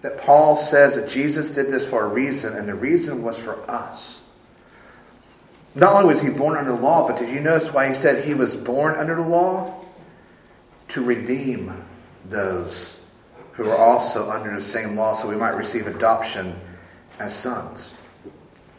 that 0.01 0.17
Paul 0.17 0.55
says 0.55 0.95
that 0.95 1.09
Jesus 1.09 1.49
did 1.49 1.67
this 1.67 1.87
for 1.87 2.05
a 2.05 2.07
reason, 2.07 2.55
and 2.55 2.67
the 2.67 2.75
reason 2.75 3.23
was 3.23 3.37
for 3.37 3.69
us. 3.69 4.21
Not 5.75 5.95
only 5.95 6.13
was 6.13 6.21
he 6.21 6.29
born 6.29 6.57
under 6.57 6.71
the 6.71 6.81
law, 6.81 7.07
but 7.07 7.17
did 7.17 7.29
you 7.29 7.41
notice 7.41 7.73
why 7.73 7.89
he 7.89 7.95
said 7.95 8.23
he 8.23 8.33
was 8.33 8.55
born 8.55 8.95
under 8.95 9.15
the 9.15 9.21
law? 9.21 9.83
To 10.89 11.03
redeem 11.03 11.83
those 12.25 12.97
who 13.53 13.69
are 13.69 13.77
also 13.77 14.29
under 14.29 14.55
the 14.55 14.61
same 14.61 14.95
law 14.95 15.15
so 15.15 15.27
we 15.27 15.35
might 15.35 15.55
receive 15.55 15.87
adoption 15.87 16.59
as 17.19 17.35
sons. 17.35 17.93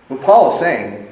What 0.08 0.22
Paul 0.22 0.54
is 0.54 0.60
saying 0.60 1.08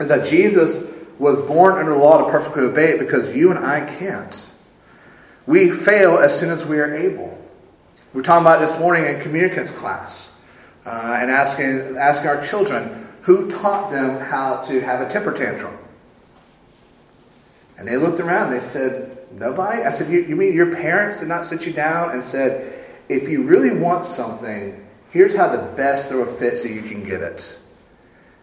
is 0.00 0.08
that 0.08 0.26
Jesus 0.26 0.90
was 1.18 1.40
born 1.42 1.78
under 1.78 1.96
law 1.96 2.24
to 2.24 2.30
perfectly 2.30 2.64
obey 2.64 2.92
it 2.92 2.98
because 2.98 3.34
you 3.34 3.50
and 3.50 3.64
I 3.64 3.80
can't. 3.98 4.50
We 5.46 5.70
fail 5.70 6.18
as 6.18 6.38
soon 6.38 6.50
as 6.50 6.64
we 6.64 6.78
are 6.78 6.92
able. 6.94 7.38
We 8.12 8.20
are 8.20 8.24
talking 8.24 8.42
about 8.42 8.60
this 8.60 8.78
morning 8.78 9.04
in 9.04 9.20
communicants 9.20 9.70
class 9.70 10.32
uh, 10.86 11.18
and 11.20 11.30
asking, 11.30 11.96
asking 11.96 12.28
our 12.28 12.44
children 12.44 13.03
who 13.24 13.50
taught 13.50 13.90
them 13.90 14.20
how 14.20 14.60
to 14.60 14.80
have 14.80 15.00
a 15.00 15.08
temper 15.08 15.32
tantrum. 15.32 15.76
And 17.78 17.88
they 17.88 17.96
looked 17.96 18.20
around 18.20 18.50
they 18.50 18.60
said, 18.60 19.14
Nobody? 19.32 19.82
I 19.82 19.90
said, 19.90 20.12
you, 20.12 20.20
you 20.20 20.36
mean 20.36 20.52
your 20.52 20.76
parents 20.76 21.18
did 21.18 21.28
not 21.28 21.44
sit 21.44 21.66
you 21.66 21.72
down 21.72 22.10
and 22.10 22.22
said, 22.22 22.86
if 23.08 23.28
you 23.28 23.42
really 23.42 23.70
want 23.70 24.04
something, 24.04 24.86
here's 25.10 25.34
how 25.34 25.50
to 25.50 25.58
best 25.76 26.06
throw 26.06 26.22
a 26.22 26.26
fit 26.26 26.56
so 26.58 26.68
you 26.68 26.82
can 26.82 27.02
get 27.02 27.20
it. 27.20 27.58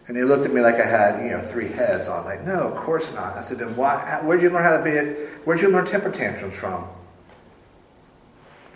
And 0.06 0.16
they 0.16 0.22
looked 0.22 0.44
at 0.44 0.52
me 0.52 0.60
like 0.60 0.74
I 0.74 0.84
had, 0.84 1.24
you 1.24 1.30
know, 1.30 1.40
three 1.40 1.68
heads 1.68 2.08
on. 2.08 2.26
Like, 2.26 2.44
no, 2.44 2.60
of 2.60 2.76
course 2.76 3.10
not. 3.14 3.36
I 3.36 3.40
said, 3.40 3.58
then 3.58 3.74
why? 3.74 4.20
Where'd 4.22 4.42
you 4.42 4.50
learn 4.50 4.64
how 4.64 4.76
to 4.76 4.84
be? 4.84 4.90
It? 4.90 5.30
Where'd 5.44 5.62
you 5.62 5.70
learn 5.70 5.86
temper 5.86 6.10
tantrums 6.10 6.54
from? 6.54 6.86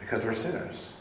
Because 0.01 0.25
we're 0.25 0.33
sinners. 0.33 0.95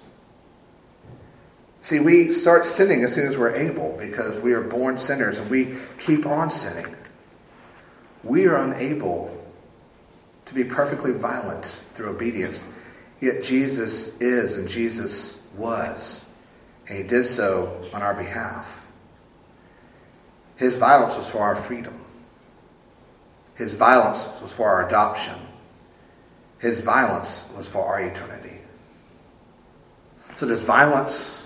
See, 1.85 1.99
we 1.99 2.33
start 2.33 2.65
sinning 2.65 3.03
as 3.03 3.13
soon 3.13 3.27
as 3.27 3.37
we're 3.37 3.53
able 3.53 3.95
because 3.99 4.39
we 4.39 4.53
are 4.53 4.61
born 4.61 4.97
sinners 4.97 5.37
and 5.37 5.47
we 5.51 5.75
keep 5.99 6.25
on 6.25 6.49
sinning. 6.49 6.95
We 8.23 8.47
are 8.47 8.57
unable 8.57 9.31
to 10.47 10.53
be 10.55 10.63
perfectly 10.63 11.11
violent 11.11 11.65
through 11.93 12.09
obedience. 12.09 12.65
Yet 13.21 13.43
Jesus 13.43 14.19
is 14.19 14.57
and 14.57 14.67
Jesus 14.67 15.37
was. 15.57 16.25
And 16.87 16.97
he 16.97 17.03
did 17.03 17.23
so 17.23 17.79
on 17.93 18.01
our 18.01 18.15
behalf. 18.15 18.83
His 20.55 20.77
violence 20.77 21.15
was 21.15 21.29
for 21.29 21.41
our 21.41 21.55
freedom. 21.55 22.03
His 23.53 23.75
violence 23.75 24.27
was 24.41 24.51
for 24.51 24.67
our 24.67 24.87
adoption. 24.87 25.37
His 26.57 26.79
violence 26.79 27.45
was 27.55 27.67
for 27.67 27.85
our 27.85 28.01
eternity. 28.01 28.57
So 30.35 30.47
this 30.47 30.61
violence, 30.61 31.44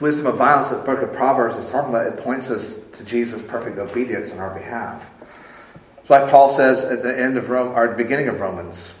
wisdom 0.00 0.26
of 0.26 0.36
violence 0.36 0.68
that 0.68 0.76
the 0.76 0.84
book 0.84 1.02
of 1.02 1.12
Proverbs 1.12 1.56
is 1.56 1.70
talking 1.70 1.90
about, 1.90 2.06
it 2.06 2.18
points 2.18 2.50
us 2.50 2.78
to 2.92 3.04
Jesus' 3.04 3.42
perfect 3.42 3.78
obedience 3.78 4.30
on 4.32 4.38
our 4.38 4.54
behalf. 4.54 5.10
It's 5.98 6.10
like 6.10 6.30
Paul 6.30 6.54
says 6.54 6.84
at 6.84 7.02
the 7.02 7.18
end 7.18 7.36
of 7.36 7.50
Rome, 7.50 7.72
or 7.74 7.88
the 7.88 7.96
beginning 7.96 8.28
of 8.28 8.40
Romans. 8.40 8.92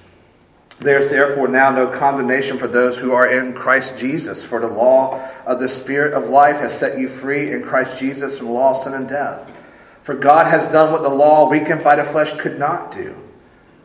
There's 0.78 1.08
therefore 1.08 1.48
now 1.48 1.70
no 1.70 1.86
condemnation 1.86 2.58
for 2.58 2.68
those 2.68 2.98
who 2.98 3.12
are 3.12 3.26
in 3.26 3.54
Christ 3.54 3.96
Jesus, 3.96 4.42
for 4.42 4.60
the 4.60 4.66
law 4.66 5.26
of 5.46 5.58
the 5.58 5.68
Spirit 5.68 6.12
of 6.12 6.28
life 6.28 6.56
has 6.56 6.78
set 6.78 6.98
you 6.98 7.08
free 7.08 7.52
in 7.52 7.62
Christ 7.62 7.98
Jesus 7.98 8.38
from 8.38 8.50
law, 8.50 8.82
sin, 8.82 8.92
and 8.92 9.08
death. 9.08 9.52
For 10.02 10.14
God 10.14 10.50
has 10.50 10.68
done 10.68 10.92
what 10.92 11.02
the 11.02 11.08
law, 11.08 11.48
weakened 11.48 11.82
by 11.82 11.96
the 11.96 12.04
flesh, 12.04 12.32
could 12.38 12.58
not 12.58 12.92
do. 12.92 13.16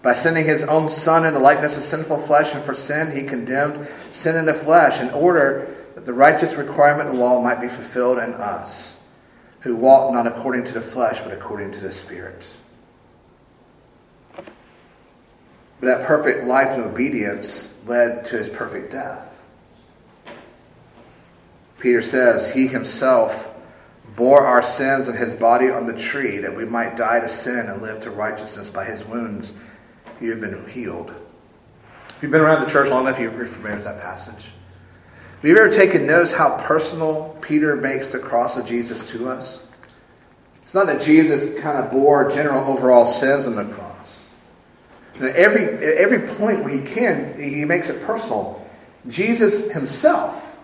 By 0.02 0.16
sending 0.16 0.46
his 0.46 0.64
own 0.64 0.90
Son 0.90 1.26
in 1.26 1.34
the 1.34 1.40
likeness 1.40 1.78
of 1.78 1.84
sinful 1.84 2.24
flesh, 2.24 2.54
and 2.54 2.64
for 2.64 2.76
sin 2.76 3.16
he 3.16 3.24
condemned 3.24 3.88
sin 4.12 4.36
in 4.36 4.46
the 4.46 4.54
flesh, 4.54 5.00
in 5.00 5.10
order 5.12 5.74
that 5.96 6.06
the 6.06 6.14
righteous 6.14 6.56
requirement 6.56 7.10
of 7.10 7.16
the 7.16 7.22
law 7.22 7.42
might 7.42 7.62
be 7.62 7.68
fulfilled 7.68 8.18
in 8.18 8.34
us, 8.34 8.98
who 9.62 9.76
walk 9.76 10.14
not 10.14 10.28
according 10.28 10.64
to 10.66 10.74
the 10.74 10.82
flesh, 10.82 11.22
but 11.22 11.34
according 11.34 11.72
to 11.74 11.80
the 11.80 11.92
Spirit. 11.92 12.54
But 14.36 15.88
that 15.88 16.06
perfect 16.06 16.46
life 16.46 16.70
and 16.70 16.84
obedience 16.84 17.74
led 17.86 18.26
to 18.26 18.38
his 18.38 18.50
perfect 18.50 18.92
death. 18.92 19.28
Peter 21.80 22.02
says, 22.02 22.52
He 22.54 22.68
himself 22.68 23.48
bore 24.16 24.46
our 24.46 24.62
sins 24.62 25.08
in 25.08 25.16
his 25.16 25.34
body 25.34 25.70
on 25.70 25.88
the 25.88 25.98
tree, 25.98 26.38
that 26.40 26.56
we 26.56 26.66
might 26.66 26.96
die 26.96 27.20
to 27.20 27.30
sin 27.30 27.68
and 27.68 27.82
live 27.82 28.02
to 28.02 28.12
righteousness. 28.12 28.70
By 28.70 28.86
his 28.86 29.04
wounds, 29.04 29.54
you 30.22 30.30
have 30.30 30.42
been 30.42 30.68
healed. 30.68 31.12
If 32.10 32.18
you've 32.22 32.32
been 32.32 32.42
around 32.42 32.64
the 32.64 32.70
church 32.72 32.90
long 32.90 33.08
enough, 33.08 33.20
you're 33.20 33.32
familiar 33.32 33.78
with 33.78 33.86
that 33.86 34.00
passage. 34.00 34.52
Have 35.42 35.50
you 35.50 35.58
ever 35.58 35.74
taken 35.74 36.06
notice 36.06 36.32
how 36.32 36.56
personal 36.68 37.36
Peter 37.42 37.76
makes 37.76 38.12
the 38.12 38.20
cross 38.20 38.58
of 38.58 38.66
Jesus 38.68 39.10
to 39.10 39.28
us? 39.28 39.64
It's 40.64 40.76
not 40.76 40.86
that 40.86 41.02
Jesus 41.02 41.60
kind 41.60 41.84
of 41.84 41.90
bore 41.90 42.30
general 42.30 42.64
overall 42.72 43.08
sins 43.08 43.48
on 43.48 43.56
the 43.56 43.66
cross. 43.66 44.20
Every, 45.20 45.64
every 45.98 46.28
point 46.36 46.64
where 46.64 46.70
he 46.70 46.84
can, 46.84 47.42
he 47.42 47.66
makes 47.66 47.90
it 47.90 48.04
personal. 48.04 48.64
Jesus 49.08 49.72
himself, 49.72 50.56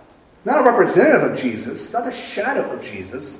not 0.45 0.59
a 0.59 0.69
representative 0.69 1.31
of 1.31 1.39
Jesus, 1.39 1.91
not 1.91 2.05
a 2.07 2.11
shadow 2.11 2.69
of 2.69 2.83
Jesus, 2.83 3.39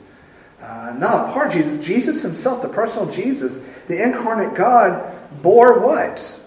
uh, 0.60 0.96
not 0.98 1.30
a 1.30 1.34
part 1.34 1.50
of 1.50 1.54
Jesus, 1.54 1.86
Jesus 1.86 2.22
himself, 2.24 2.64
the 2.64 2.68
personal 2.68 3.12
Jesus, 3.12 3.60
the 3.88 4.02
incarnate 4.02 4.56
God, 4.56 5.14
bore 5.44 5.82
what? 5.82 6.40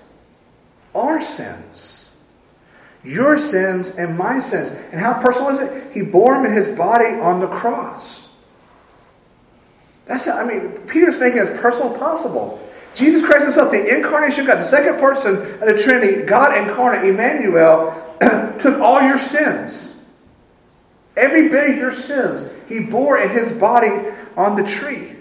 Our 0.96 1.22
sins. 1.22 1.99
Your 3.02 3.38
sins 3.38 3.90
and 3.90 4.16
my 4.18 4.40
sins. 4.40 4.70
And 4.92 5.00
how 5.00 5.20
personal 5.20 5.50
is 5.50 5.60
it? 5.60 5.92
He 5.92 6.02
bore 6.02 6.34
them 6.34 6.46
in 6.46 6.52
his 6.52 6.68
body 6.76 7.06
on 7.06 7.40
the 7.40 7.48
cross. 7.48 8.28
That's, 10.06 10.26
I 10.28 10.44
mean, 10.44 10.70
Peter's 10.86 11.18
making 11.18 11.38
it 11.38 11.48
as 11.48 11.60
personal 11.60 11.92
as 11.92 11.98
possible. 11.98 12.60
Jesus 12.94 13.24
Christ 13.24 13.44
himself, 13.44 13.70
the 13.70 13.96
incarnation 13.96 14.42
of 14.42 14.48
God, 14.48 14.58
the 14.58 14.64
second 14.64 14.98
person 14.98 15.36
of 15.36 15.60
the 15.60 15.78
Trinity, 15.78 16.22
God 16.24 16.56
incarnate, 16.56 17.08
Emmanuel, 17.08 18.16
took 18.60 18.80
all 18.80 19.00
your 19.00 19.18
sins. 19.18 19.94
Every 21.16 21.48
bit 21.48 21.70
of 21.70 21.76
your 21.76 21.92
sins, 21.92 22.50
he 22.68 22.80
bore 22.80 23.18
in 23.18 23.30
his 23.30 23.52
body 23.52 23.90
on 24.36 24.56
the 24.56 24.66
tree. 24.66 25.12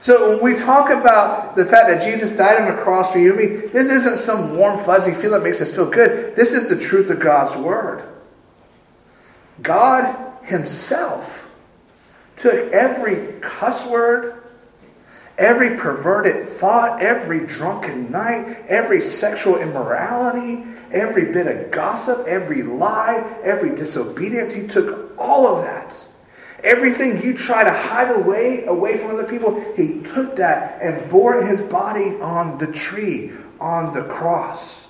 So 0.00 0.30
when 0.30 0.42
we 0.42 0.58
talk 0.58 0.88
about 0.88 1.56
the 1.56 1.66
fact 1.66 1.88
that 1.88 2.02
Jesus 2.02 2.32
died 2.32 2.60
on 2.60 2.74
the 2.74 2.82
cross 2.82 3.12
for 3.12 3.18
you 3.18 3.36
and 3.36 3.38
me, 3.38 3.68
this 3.68 3.90
isn't 3.90 4.16
some 4.16 4.56
warm, 4.56 4.78
fuzzy 4.78 5.12
feel 5.12 5.32
that 5.32 5.42
makes 5.42 5.60
us 5.60 5.74
feel 5.74 5.90
good. 5.90 6.34
This 6.34 6.52
is 6.52 6.70
the 6.70 6.78
truth 6.78 7.10
of 7.10 7.20
God's 7.20 7.54
word. 7.56 8.02
God 9.60 10.16
himself 10.42 11.50
took 12.38 12.72
every 12.72 13.38
cuss 13.40 13.86
word, 13.86 14.42
every 15.36 15.76
perverted 15.76 16.48
thought, 16.48 17.02
every 17.02 17.46
drunken 17.46 18.10
night, 18.10 18.64
every 18.68 19.02
sexual 19.02 19.58
immorality, 19.58 20.64
every 20.90 21.30
bit 21.30 21.46
of 21.46 21.70
gossip, 21.70 22.26
every 22.26 22.62
lie, 22.62 23.38
every 23.42 23.76
disobedience. 23.76 24.52
He 24.52 24.66
took 24.66 25.12
all 25.18 25.46
of 25.46 25.64
that. 25.64 26.06
Everything 26.62 27.22
you 27.22 27.36
try 27.36 27.64
to 27.64 27.72
hide 27.72 28.14
away, 28.14 28.64
away 28.64 28.98
from 28.98 29.10
other 29.10 29.24
people, 29.24 29.60
he 29.76 30.02
took 30.02 30.36
that 30.36 30.80
and 30.82 31.10
bore 31.10 31.42
his 31.44 31.62
body 31.62 32.20
on 32.20 32.58
the 32.58 32.66
tree, 32.66 33.32
on 33.60 33.92
the 33.92 34.04
cross. 34.04 34.80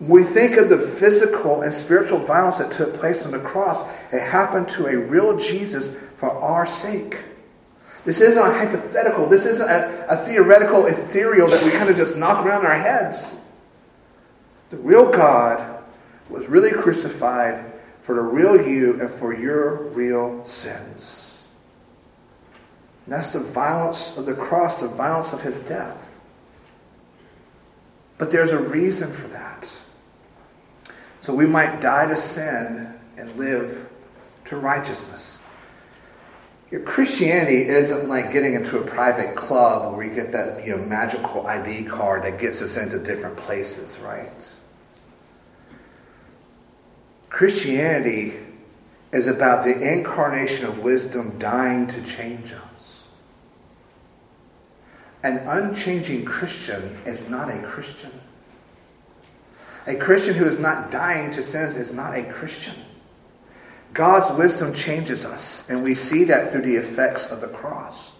we 0.00 0.24
think 0.24 0.56
of 0.56 0.68
the 0.68 0.78
physical 0.78 1.62
and 1.62 1.72
spiritual 1.72 2.18
violence 2.18 2.58
that 2.58 2.72
took 2.72 2.94
place 2.94 3.24
on 3.24 3.32
the 3.32 3.38
cross, 3.38 3.88
it 4.12 4.20
happened 4.20 4.68
to 4.68 4.86
a 4.86 4.96
real 4.96 5.38
Jesus 5.38 5.94
for 6.16 6.30
our 6.30 6.66
sake. 6.66 7.18
This 8.04 8.20
isn't 8.20 8.42
a 8.42 8.52
hypothetical. 8.52 9.26
This 9.26 9.46
isn't 9.46 9.68
a, 9.68 10.06
a 10.08 10.16
theoretical, 10.16 10.86
ethereal 10.86 11.48
that 11.48 11.62
we 11.62 11.70
kind 11.70 11.88
of 11.88 11.96
just 11.96 12.16
knock 12.16 12.44
around 12.44 12.66
our 12.66 12.76
heads. 12.76 13.38
The 14.70 14.76
real 14.76 15.10
God 15.10 15.82
was 16.28 16.48
really 16.48 16.72
crucified 16.72 17.64
for 18.04 18.14
the 18.14 18.20
real 18.20 18.68
you 18.68 19.00
and 19.00 19.10
for 19.10 19.34
your 19.34 19.76
real 19.76 20.44
sins. 20.44 21.42
And 23.06 23.14
that's 23.14 23.32
the 23.32 23.40
violence 23.40 24.14
of 24.18 24.26
the 24.26 24.34
cross, 24.34 24.82
the 24.82 24.88
violence 24.88 25.32
of 25.32 25.40
his 25.40 25.58
death. 25.60 26.14
But 28.18 28.30
there's 28.30 28.52
a 28.52 28.58
reason 28.58 29.10
for 29.10 29.26
that. 29.28 29.80
So 31.22 31.34
we 31.34 31.46
might 31.46 31.80
die 31.80 32.06
to 32.08 32.16
sin 32.18 32.92
and 33.16 33.34
live 33.36 33.88
to 34.44 34.56
righteousness. 34.58 35.38
Your 36.70 36.82
Christianity 36.82 37.62
isn't 37.68 38.06
like 38.06 38.34
getting 38.34 38.52
into 38.52 38.80
a 38.80 38.84
private 38.84 39.34
club 39.34 39.96
where 39.96 40.04
you 40.04 40.14
get 40.14 40.30
that 40.32 40.66
you 40.66 40.76
know, 40.76 40.84
magical 40.84 41.46
ID 41.46 41.84
card 41.84 42.24
that 42.24 42.38
gets 42.38 42.60
us 42.60 42.76
into 42.76 42.98
different 42.98 43.38
places, 43.38 43.98
right? 44.00 44.30
Christianity 47.34 48.34
is 49.12 49.26
about 49.26 49.64
the 49.64 49.92
incarnation 49.92 50.66
of 50.66 50.84
wisdom 50.84 51.36
dying 51.40 51.88
to 51.88 52.00
change 52.02 52.52
us. 52.52 53.08
An 55.24 55.38
unchanging 55.38 56.26
Christian 56.26 56.96
is 57.04 57.28
not 57.28 57.48
a 57.50 57.60
Christian. 57.62 58.12
A 59.88 59.96
Christian 59.96 60.34
who 60.34 60.44
is 60.44 60.60
not 60.60 60.92
dying 60.92 61.32
to 61.32 61.42
sins 61.42 61.74
is 61.74 61.92
not 61.92 62.16
a 62.16 62.22
Christian. 62.22 62.76
God's 63.92 64.30
wisdom 64.38 64.72
changes 64.72 65.24
us, 65.24 65.68
and 65.68 65.82
we 65.82 65.96
see 65.96 66.22
that 66.22 66.52
through 66.52 66.62
the 66.62 66.76
effects 66.76 67.26
of 67.26 67.40
the 67.40 67.48
cross. 67.48 68.12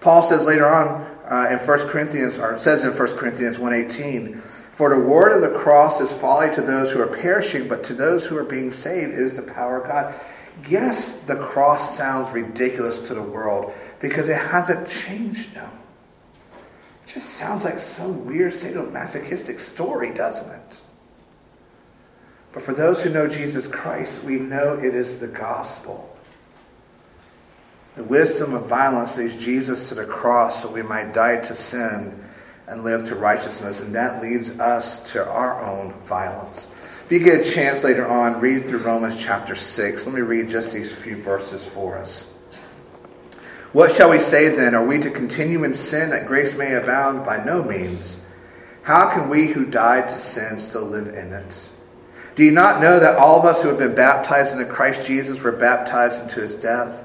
Paul 0.00 0.24
says 0.24 0.44
later 0.44 0.66
on 0.66 1.06
uh, 1.30 1.50
in 1.52 1.58
1 1.58 1.88
Corinthians, 1.88 2.36
or 2.36 2.58
says 2.58 2.82
in 2.82 2.90
1 2.90 3.16
Corinthians 3.16 3.58
1.18, 3.58 4.42
For 4.76 4.90
the 4.90 5.00
word 5.00 5.32
of 5.32 5.40
the 5.40 5.58
cross 5.58 6.02
is 6.02 6.12
folly 6.12 6.54
to 6.54 6.60
those 6.60 6.90
who 6.90 7.00
are 7.00 7.06
perishing, 7.06 7.66
but 7.66 7.82
to 7.84 7.94
those 7.94 8.26
who 8.26 8.36
are 8.36 8.44
being 8.44 8.72
saved 8.72 9.14
is 9.14 9.34
the 9.34 9.42
power 9.42 9.80
of 9.80 9.88
God. 9.88 10.14
Yes, 10.68 11.12
the 11.20 11.36
cross 11.36 11.96
sounds 11.96 12.30
ridiculous 12.34 13.00
to 13.08 13.14
the 13.14 13.22
world 13.22 13.72
because 14.00 14.28
it 14.28 14.36
hasn't 14.36 14.86
changed 14.86 15.54
them. 15.54 15.70
It 17.06 17.14
just 17.14 17.30
sounds 17.30 17.64
like 17.64 17.78
some 17.80 18.26
weird 18.26 18.52
sadomasochistic 18.52 19.60
story, 19.60 20.12
doesn't 20.12 20.50
it? 20.50 20.82
But 22.52 22.62
for 22.62 22.74
those 22.74 23.02
who 23.02 23.08
know 23.08 23.28
Jesus 23.28 23.66
Christ, 23.66 24.24
we 24.24 24.36
know 24.36 24.74
it 24.74 24.94
is 24.94 25.18
the 25.18 25.28
gospel. 25.28 26.14
The 27.94 28.04
wisdom 28.04 28.52
of 28.52 28.66
violence 28.66 29.16
leads 29.16 29.38
Jesus 29.38 29.88
to 29.88 29.94
the 29.94 30.04
cross 30.04 30.60
so 30.60 30.70
we 30.70 30.82
might 30.82 31.14
die 31.14 31.36
to 31.36 31.54
sin 31.54 32.25
and 32.68 32.84
live 32.84 33.04
to 33.06 33.14
righteousness. 33.14 33.80
And 33.80 33.94
that 33.94 34.22
leads 34.22 34.50
us 34.58 35.00
to 35.12 35.28
our 35.28 35.62
own 35.62 35.92
violence. 36.04 36.66
If 37.04 37.12
you 37.12 37.20
get 37.20 37.46
a 37.46 37.50
chance 37.50 37.84
later 37.84 38.06
on, 38.06 38.40
read 38.40 38.66
through 38.66 38.80
Romans 38.80 39.16
chapter 39.16 39.54
6. 39.54 40.06
Let 40.06 40.14
me 40.14 40.22
read 40.22 40.50
just 40.50 40.72
these 40.72 40.92
few 40.92 41.16
verses 41.16 41.64
for 41.64 41.96
us. 41.96 42.26
What 43.72 43.92
shall 43.92 44.10
we 44.10 44.18
say 44.18 44.48
then? 44.48 44.74
Are 44.74 44.86
we 44.86 44.98
to 44.98 45.10
continue 45.10 45.62
in 45.62 45.74
sin 45.74 46.10
that 46.10 46.26
grace 46.26 46.56
may 46.56 46.74
abound? 46.74 47.24
By 47.24 47.44
no 47.44 47.62
means. 47.62 48.16
How 48.82 49.10
can 49.10 49.28
we 49.28 49.46
who 49.46 49.66
died 49.66 50.08
to 50.08 50.18
sin 50.18 50.58
still 50.58 50.84
live 50.84 51.08
in 51.08 51.32
it? 51.32 51.68
Do 52.36 52.44
you 52.44 52.52
not 52.52 52.80
know 52.80 53.00
that 53.00 53.16
all 53.16 53.38
of 53.38 53.44
us 53.44 53.62
who 53.62 53.68
have 53.68 53.78
been 53.78 53.94
baptized 53.94 54.52
into 54.52 54.64
Christ 54.64 55.06
Jesus 55.06 55.42
were 55.42 55.52
baptized 55.52 56.22
into 56.22 56.40
his 56.40 56.54
death? 56.54 57.04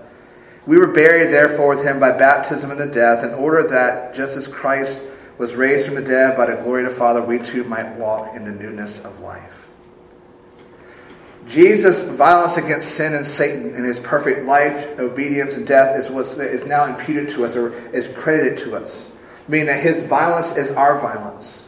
We 0.65 0.78
were 0.78 0.91
buried, 0.93 1.34
therefore, 1.34 1.76
with 1.76 1.86
him 1.86 2.00
by 2.00 2.12
baptism 2.12 2.71
into 2.71 2.86
death, 2.88 3.24
in 3.24 3.34
order 3.34 3.67
that, 3.69 4.13
just 4.13 4.38
as 4.38 4.47
Christ 4.47 5.04
was 5.38 5.56
raised 5.56 5.86
from 5.86 5.96
the 5.96 6.02
dead 6.02 6.38
by 6.38 6.46
the 6.46 6.62
glory 6.62 6.84
of 6.84 6.91
the 6.91 6.96
Father, 6.96 7.22
we 7.22 7.39
too 7.39 7.63
might 7.63 7.96
walk 7.96 8.36
in 8.36 8.46
the 8.46 8.52
newness 8.52 9.00
of 9.00 9.20
life. 9.20 9.67
Jesus' 11.48 12.04
violence 12.04 12.58
against 12.58 12.91
sin 12.91 13.13
and 13.13 13.26
Satan 13.26 13.76
in 13.76 13.84
his 13.84 14.00
perfect 14.00 14.46
life, 14.46 15.00
obedience, 15.00 15.56
and 15.56 15.65
death 15.65 16.00
is, 16.00 16.10
what 16.10 16.28
is 16.39 16.65
now 16.65 16.86
imputed 16.86 17.30
to 17.30 17.46
us 17.46 17.56
or 17.56 17.74
is 17.91 18.08
credited 18.08 18.60
to 18.60 18.76
us, 18.76 19.10
meaning 19.48 19.67
that 19.67 19.82
his 19.82 20.04
violence 20.04 20.52
is 20.52 20.72
our 20.72 21.00
violence. 21.00 21.67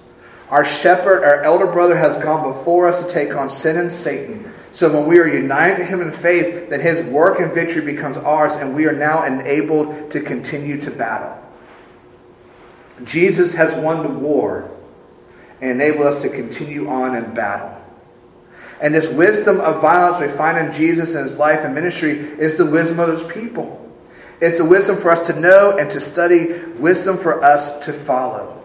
Our 0.49 0.63
shepherd, 0.63 1.23
our 1.23 1.41
elder 1.41 1.65
brother, 1.65 1.97
has 1.97 2.15
gone 2.17 2.43
before 2.43 2.87
us 2.87 3.01
to 3.01 3.09
take 3.09 3.35
on 3.35 3.49
sin 3.49 3.75
and 3.75 3.91
Satan, 3.91 4.53
So 4.71 4.91
when 4.91 5.07
we 5.07 5.17
are 5.17 5.27
united 5.27 5.77
to 5.77 5.85
Him 5.85 6.01
in 6.01 6.11
faith, 6.11 6.69
then 6.69 6.79
His 6.79 7.01
work 7.07 7.39
and 7.39 7.51
victory 7.51 7.83
becomes 7.83 8.17
ours, 8.17 8.53
and 8.53 8.75
we 8.75 8.85
are 8.85 8.93
now 8.93 9.23
enabled 9.23 10.11
to 10.11 10.19
continue 10.19 10.79
to 10.81 10.91
battle. 10.91 11.42
Jesus 13.03 13.53
has 13.53 13.73
won 13.81 14.03
the 14.03 14.09
war 14.09 14.69
and 15.61 15.71
enabled 15.71 16.07
us 16.07 16.21
to 16.21 16.29
continue 16.29 16.87
on 16.89 17.15
in 17.15 17.33
battle. 17.33 17.79
And 18.81 18.93
this 18.93 19.09
wisdom 19.09 19.61
of 19.61 19.81
violence 19.81 20.19
we 20.19 20.35
find 20.35 20.57
in 20.57 20.73
Jesus 20.73 21.15
and 21.15 21.29
his 21.29 21.37
life 21.37 21.61
and 21.61 21.73
ministry 21.73 22.11
is 22.11 22.57
the 22.57 22.65
wisdom 22.65 22.99
of 22.99 23.17
his 23.17 23.31
people. 23.31 23.79
It's 24.41 24.57
the 24.57 24.65
wisdom 24.65 24.97
for 24.97 25.11
us 25.11 25.25
to 25.27 25.39
know 25.39 25.77
and 25.77 25.89
to 25.91 26.01
study, 26.01 26.53
wisdom 26.77 27.17
for 27.17 27.41
us 27.43 27.85
to 27.85 27.93
follow. 27.93 28.61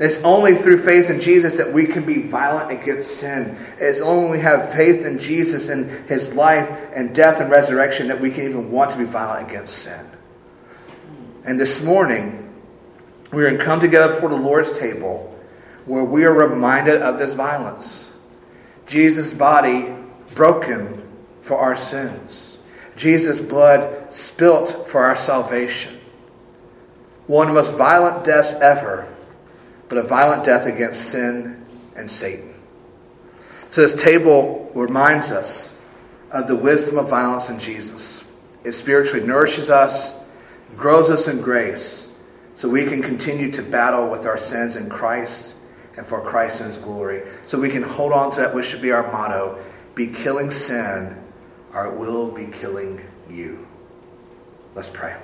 It's 0.00 0.18
only 0.24 0.56
through 0.56 0.82
faith 0.82 1.08
in 1.10 1.20
Jesus 1.20 1.58
that 1.58 1.72
we 1.72 1.86
can 1.86 2.04
be 2.04 2.22
violent 2.22 2.72
against 2.72 3.18
sin. 3.18 3.56
It's 3.78 4.00
only 4.00 4.22
when 4.22 4.32
we 4.32 4.40
have 4.40 4.72
faith 4.72 5.06
in 5.06 5.20
Jesus 5.20 5.68
and 5.68 6.08
his 6.08 6.32
life 6.32 6.68
and 6.92 7.14
death 7.14 7.40
and 7.40 7.48
resurrection 7.48 8.08
that 8.08 8.20
we 8.20 8.32
can 8.32 8.44
even 8.44 8.72
want 8.72 8.90
to 8.90 8.96
be 8.96 9.04
violent 9.04 9.48
against 9.48 9.78
sin. 9.78 10.04
And 11.44 11.60
this 11.60 11.84
morning, 11.84 12.41
we 13.32 13.44
are 13.44 13.50
to 13.50 13.64
come 13.64 13.80
together 13.80 14.14
before 14.14 14.28
the 14.28 14.36
Lord's 14.36 14.78
table 14.78 15.28
where 15.86 16.04
we 16.04 16.24
are 16.24 16.32
reminded 16.32 17.02
of 17.02 17.18
this 17.18 17.32
violence. 17.32 18.12
Jesus' 18.86 19.32
body 19.32 19.94
broken 20.34 21.02
for 21.40 21.58
our 21.58 21.76
sins. 21.76 22.58
Jesus' 22.96 23.40
blood 23.40 24.12
spilt 24.12 24.86
for 24.86 25.02
our 25.02 25.16
salvation. 25.16 25.98
One 27.26 27.48
of 27.48 27.54
the 27.54 27.62
most 27.62 27.76
violent 27.76 28.24
deaths 28.24 28.52
ever, 28.52 29.12
but 29.88 29.98
a 29.98 30.02
violent 30.02 30.44
death 30.44 30.66
against 30.66 31.10
sin 31.10 31.64
and 31.96 32.10
Satan. 32.10 32.54
So 33.70 33.80
this 33.80 34.00
table 34.00 34.70
reminds 34.74 35.32
us 35.32 35.74
of 36.30 36.46
the 36.46 36.56
wisdom 36.56 36.98
of 36.98 37.08
violence 37.08 37.48
in 37.48 37.58
Jesus. 37.58 38.22
It 38.64 38.72
spiritually 38.72 39.26
nourishes 39.26 39.70
us, 39.70 40.14
grows 40.76 41.10
us 41.10 41.28
in 41.28 41.40
grace, 41.40 42.01
so 42.62 42.68
we 42.68 42.84
can 42.84 43.02
continue 43.02 43.50
to 43.50 43.60
battle 43.60 44.08
with 44.08 44.24
our 44.24 44.38
sins 44.38 44.76
in 44.76 44.88
Christ 44.88 45.52
and 45.96 46.06
for 46.06 46.20
Christ 46.20 46.60
and 46.60 46.68
His 46.68 46.78
glory. 46.78 47.22
So 47.44 47.58
we 47.58 47.68
can 47.68 47.82
hold 47.82 48.12
on 48.12 48.30
to 48.30 48.40
that 48.42 48.54
which 48.54 48.66
should 48.66 48.80
be 48.80 48.92
our 48.92 49.10
motto 49.10 49.60
be 49.96 50.06
killing 50.06 50.52
sin, 50.52 51.20
or 51.74 51.86
it 51.86 51.98
will 51.98 52.30
be 52.30 52.46
killing 52.46 53.00
you. 53.28 53.66
Let's 54.76 54.88
pray. 54.88 55.16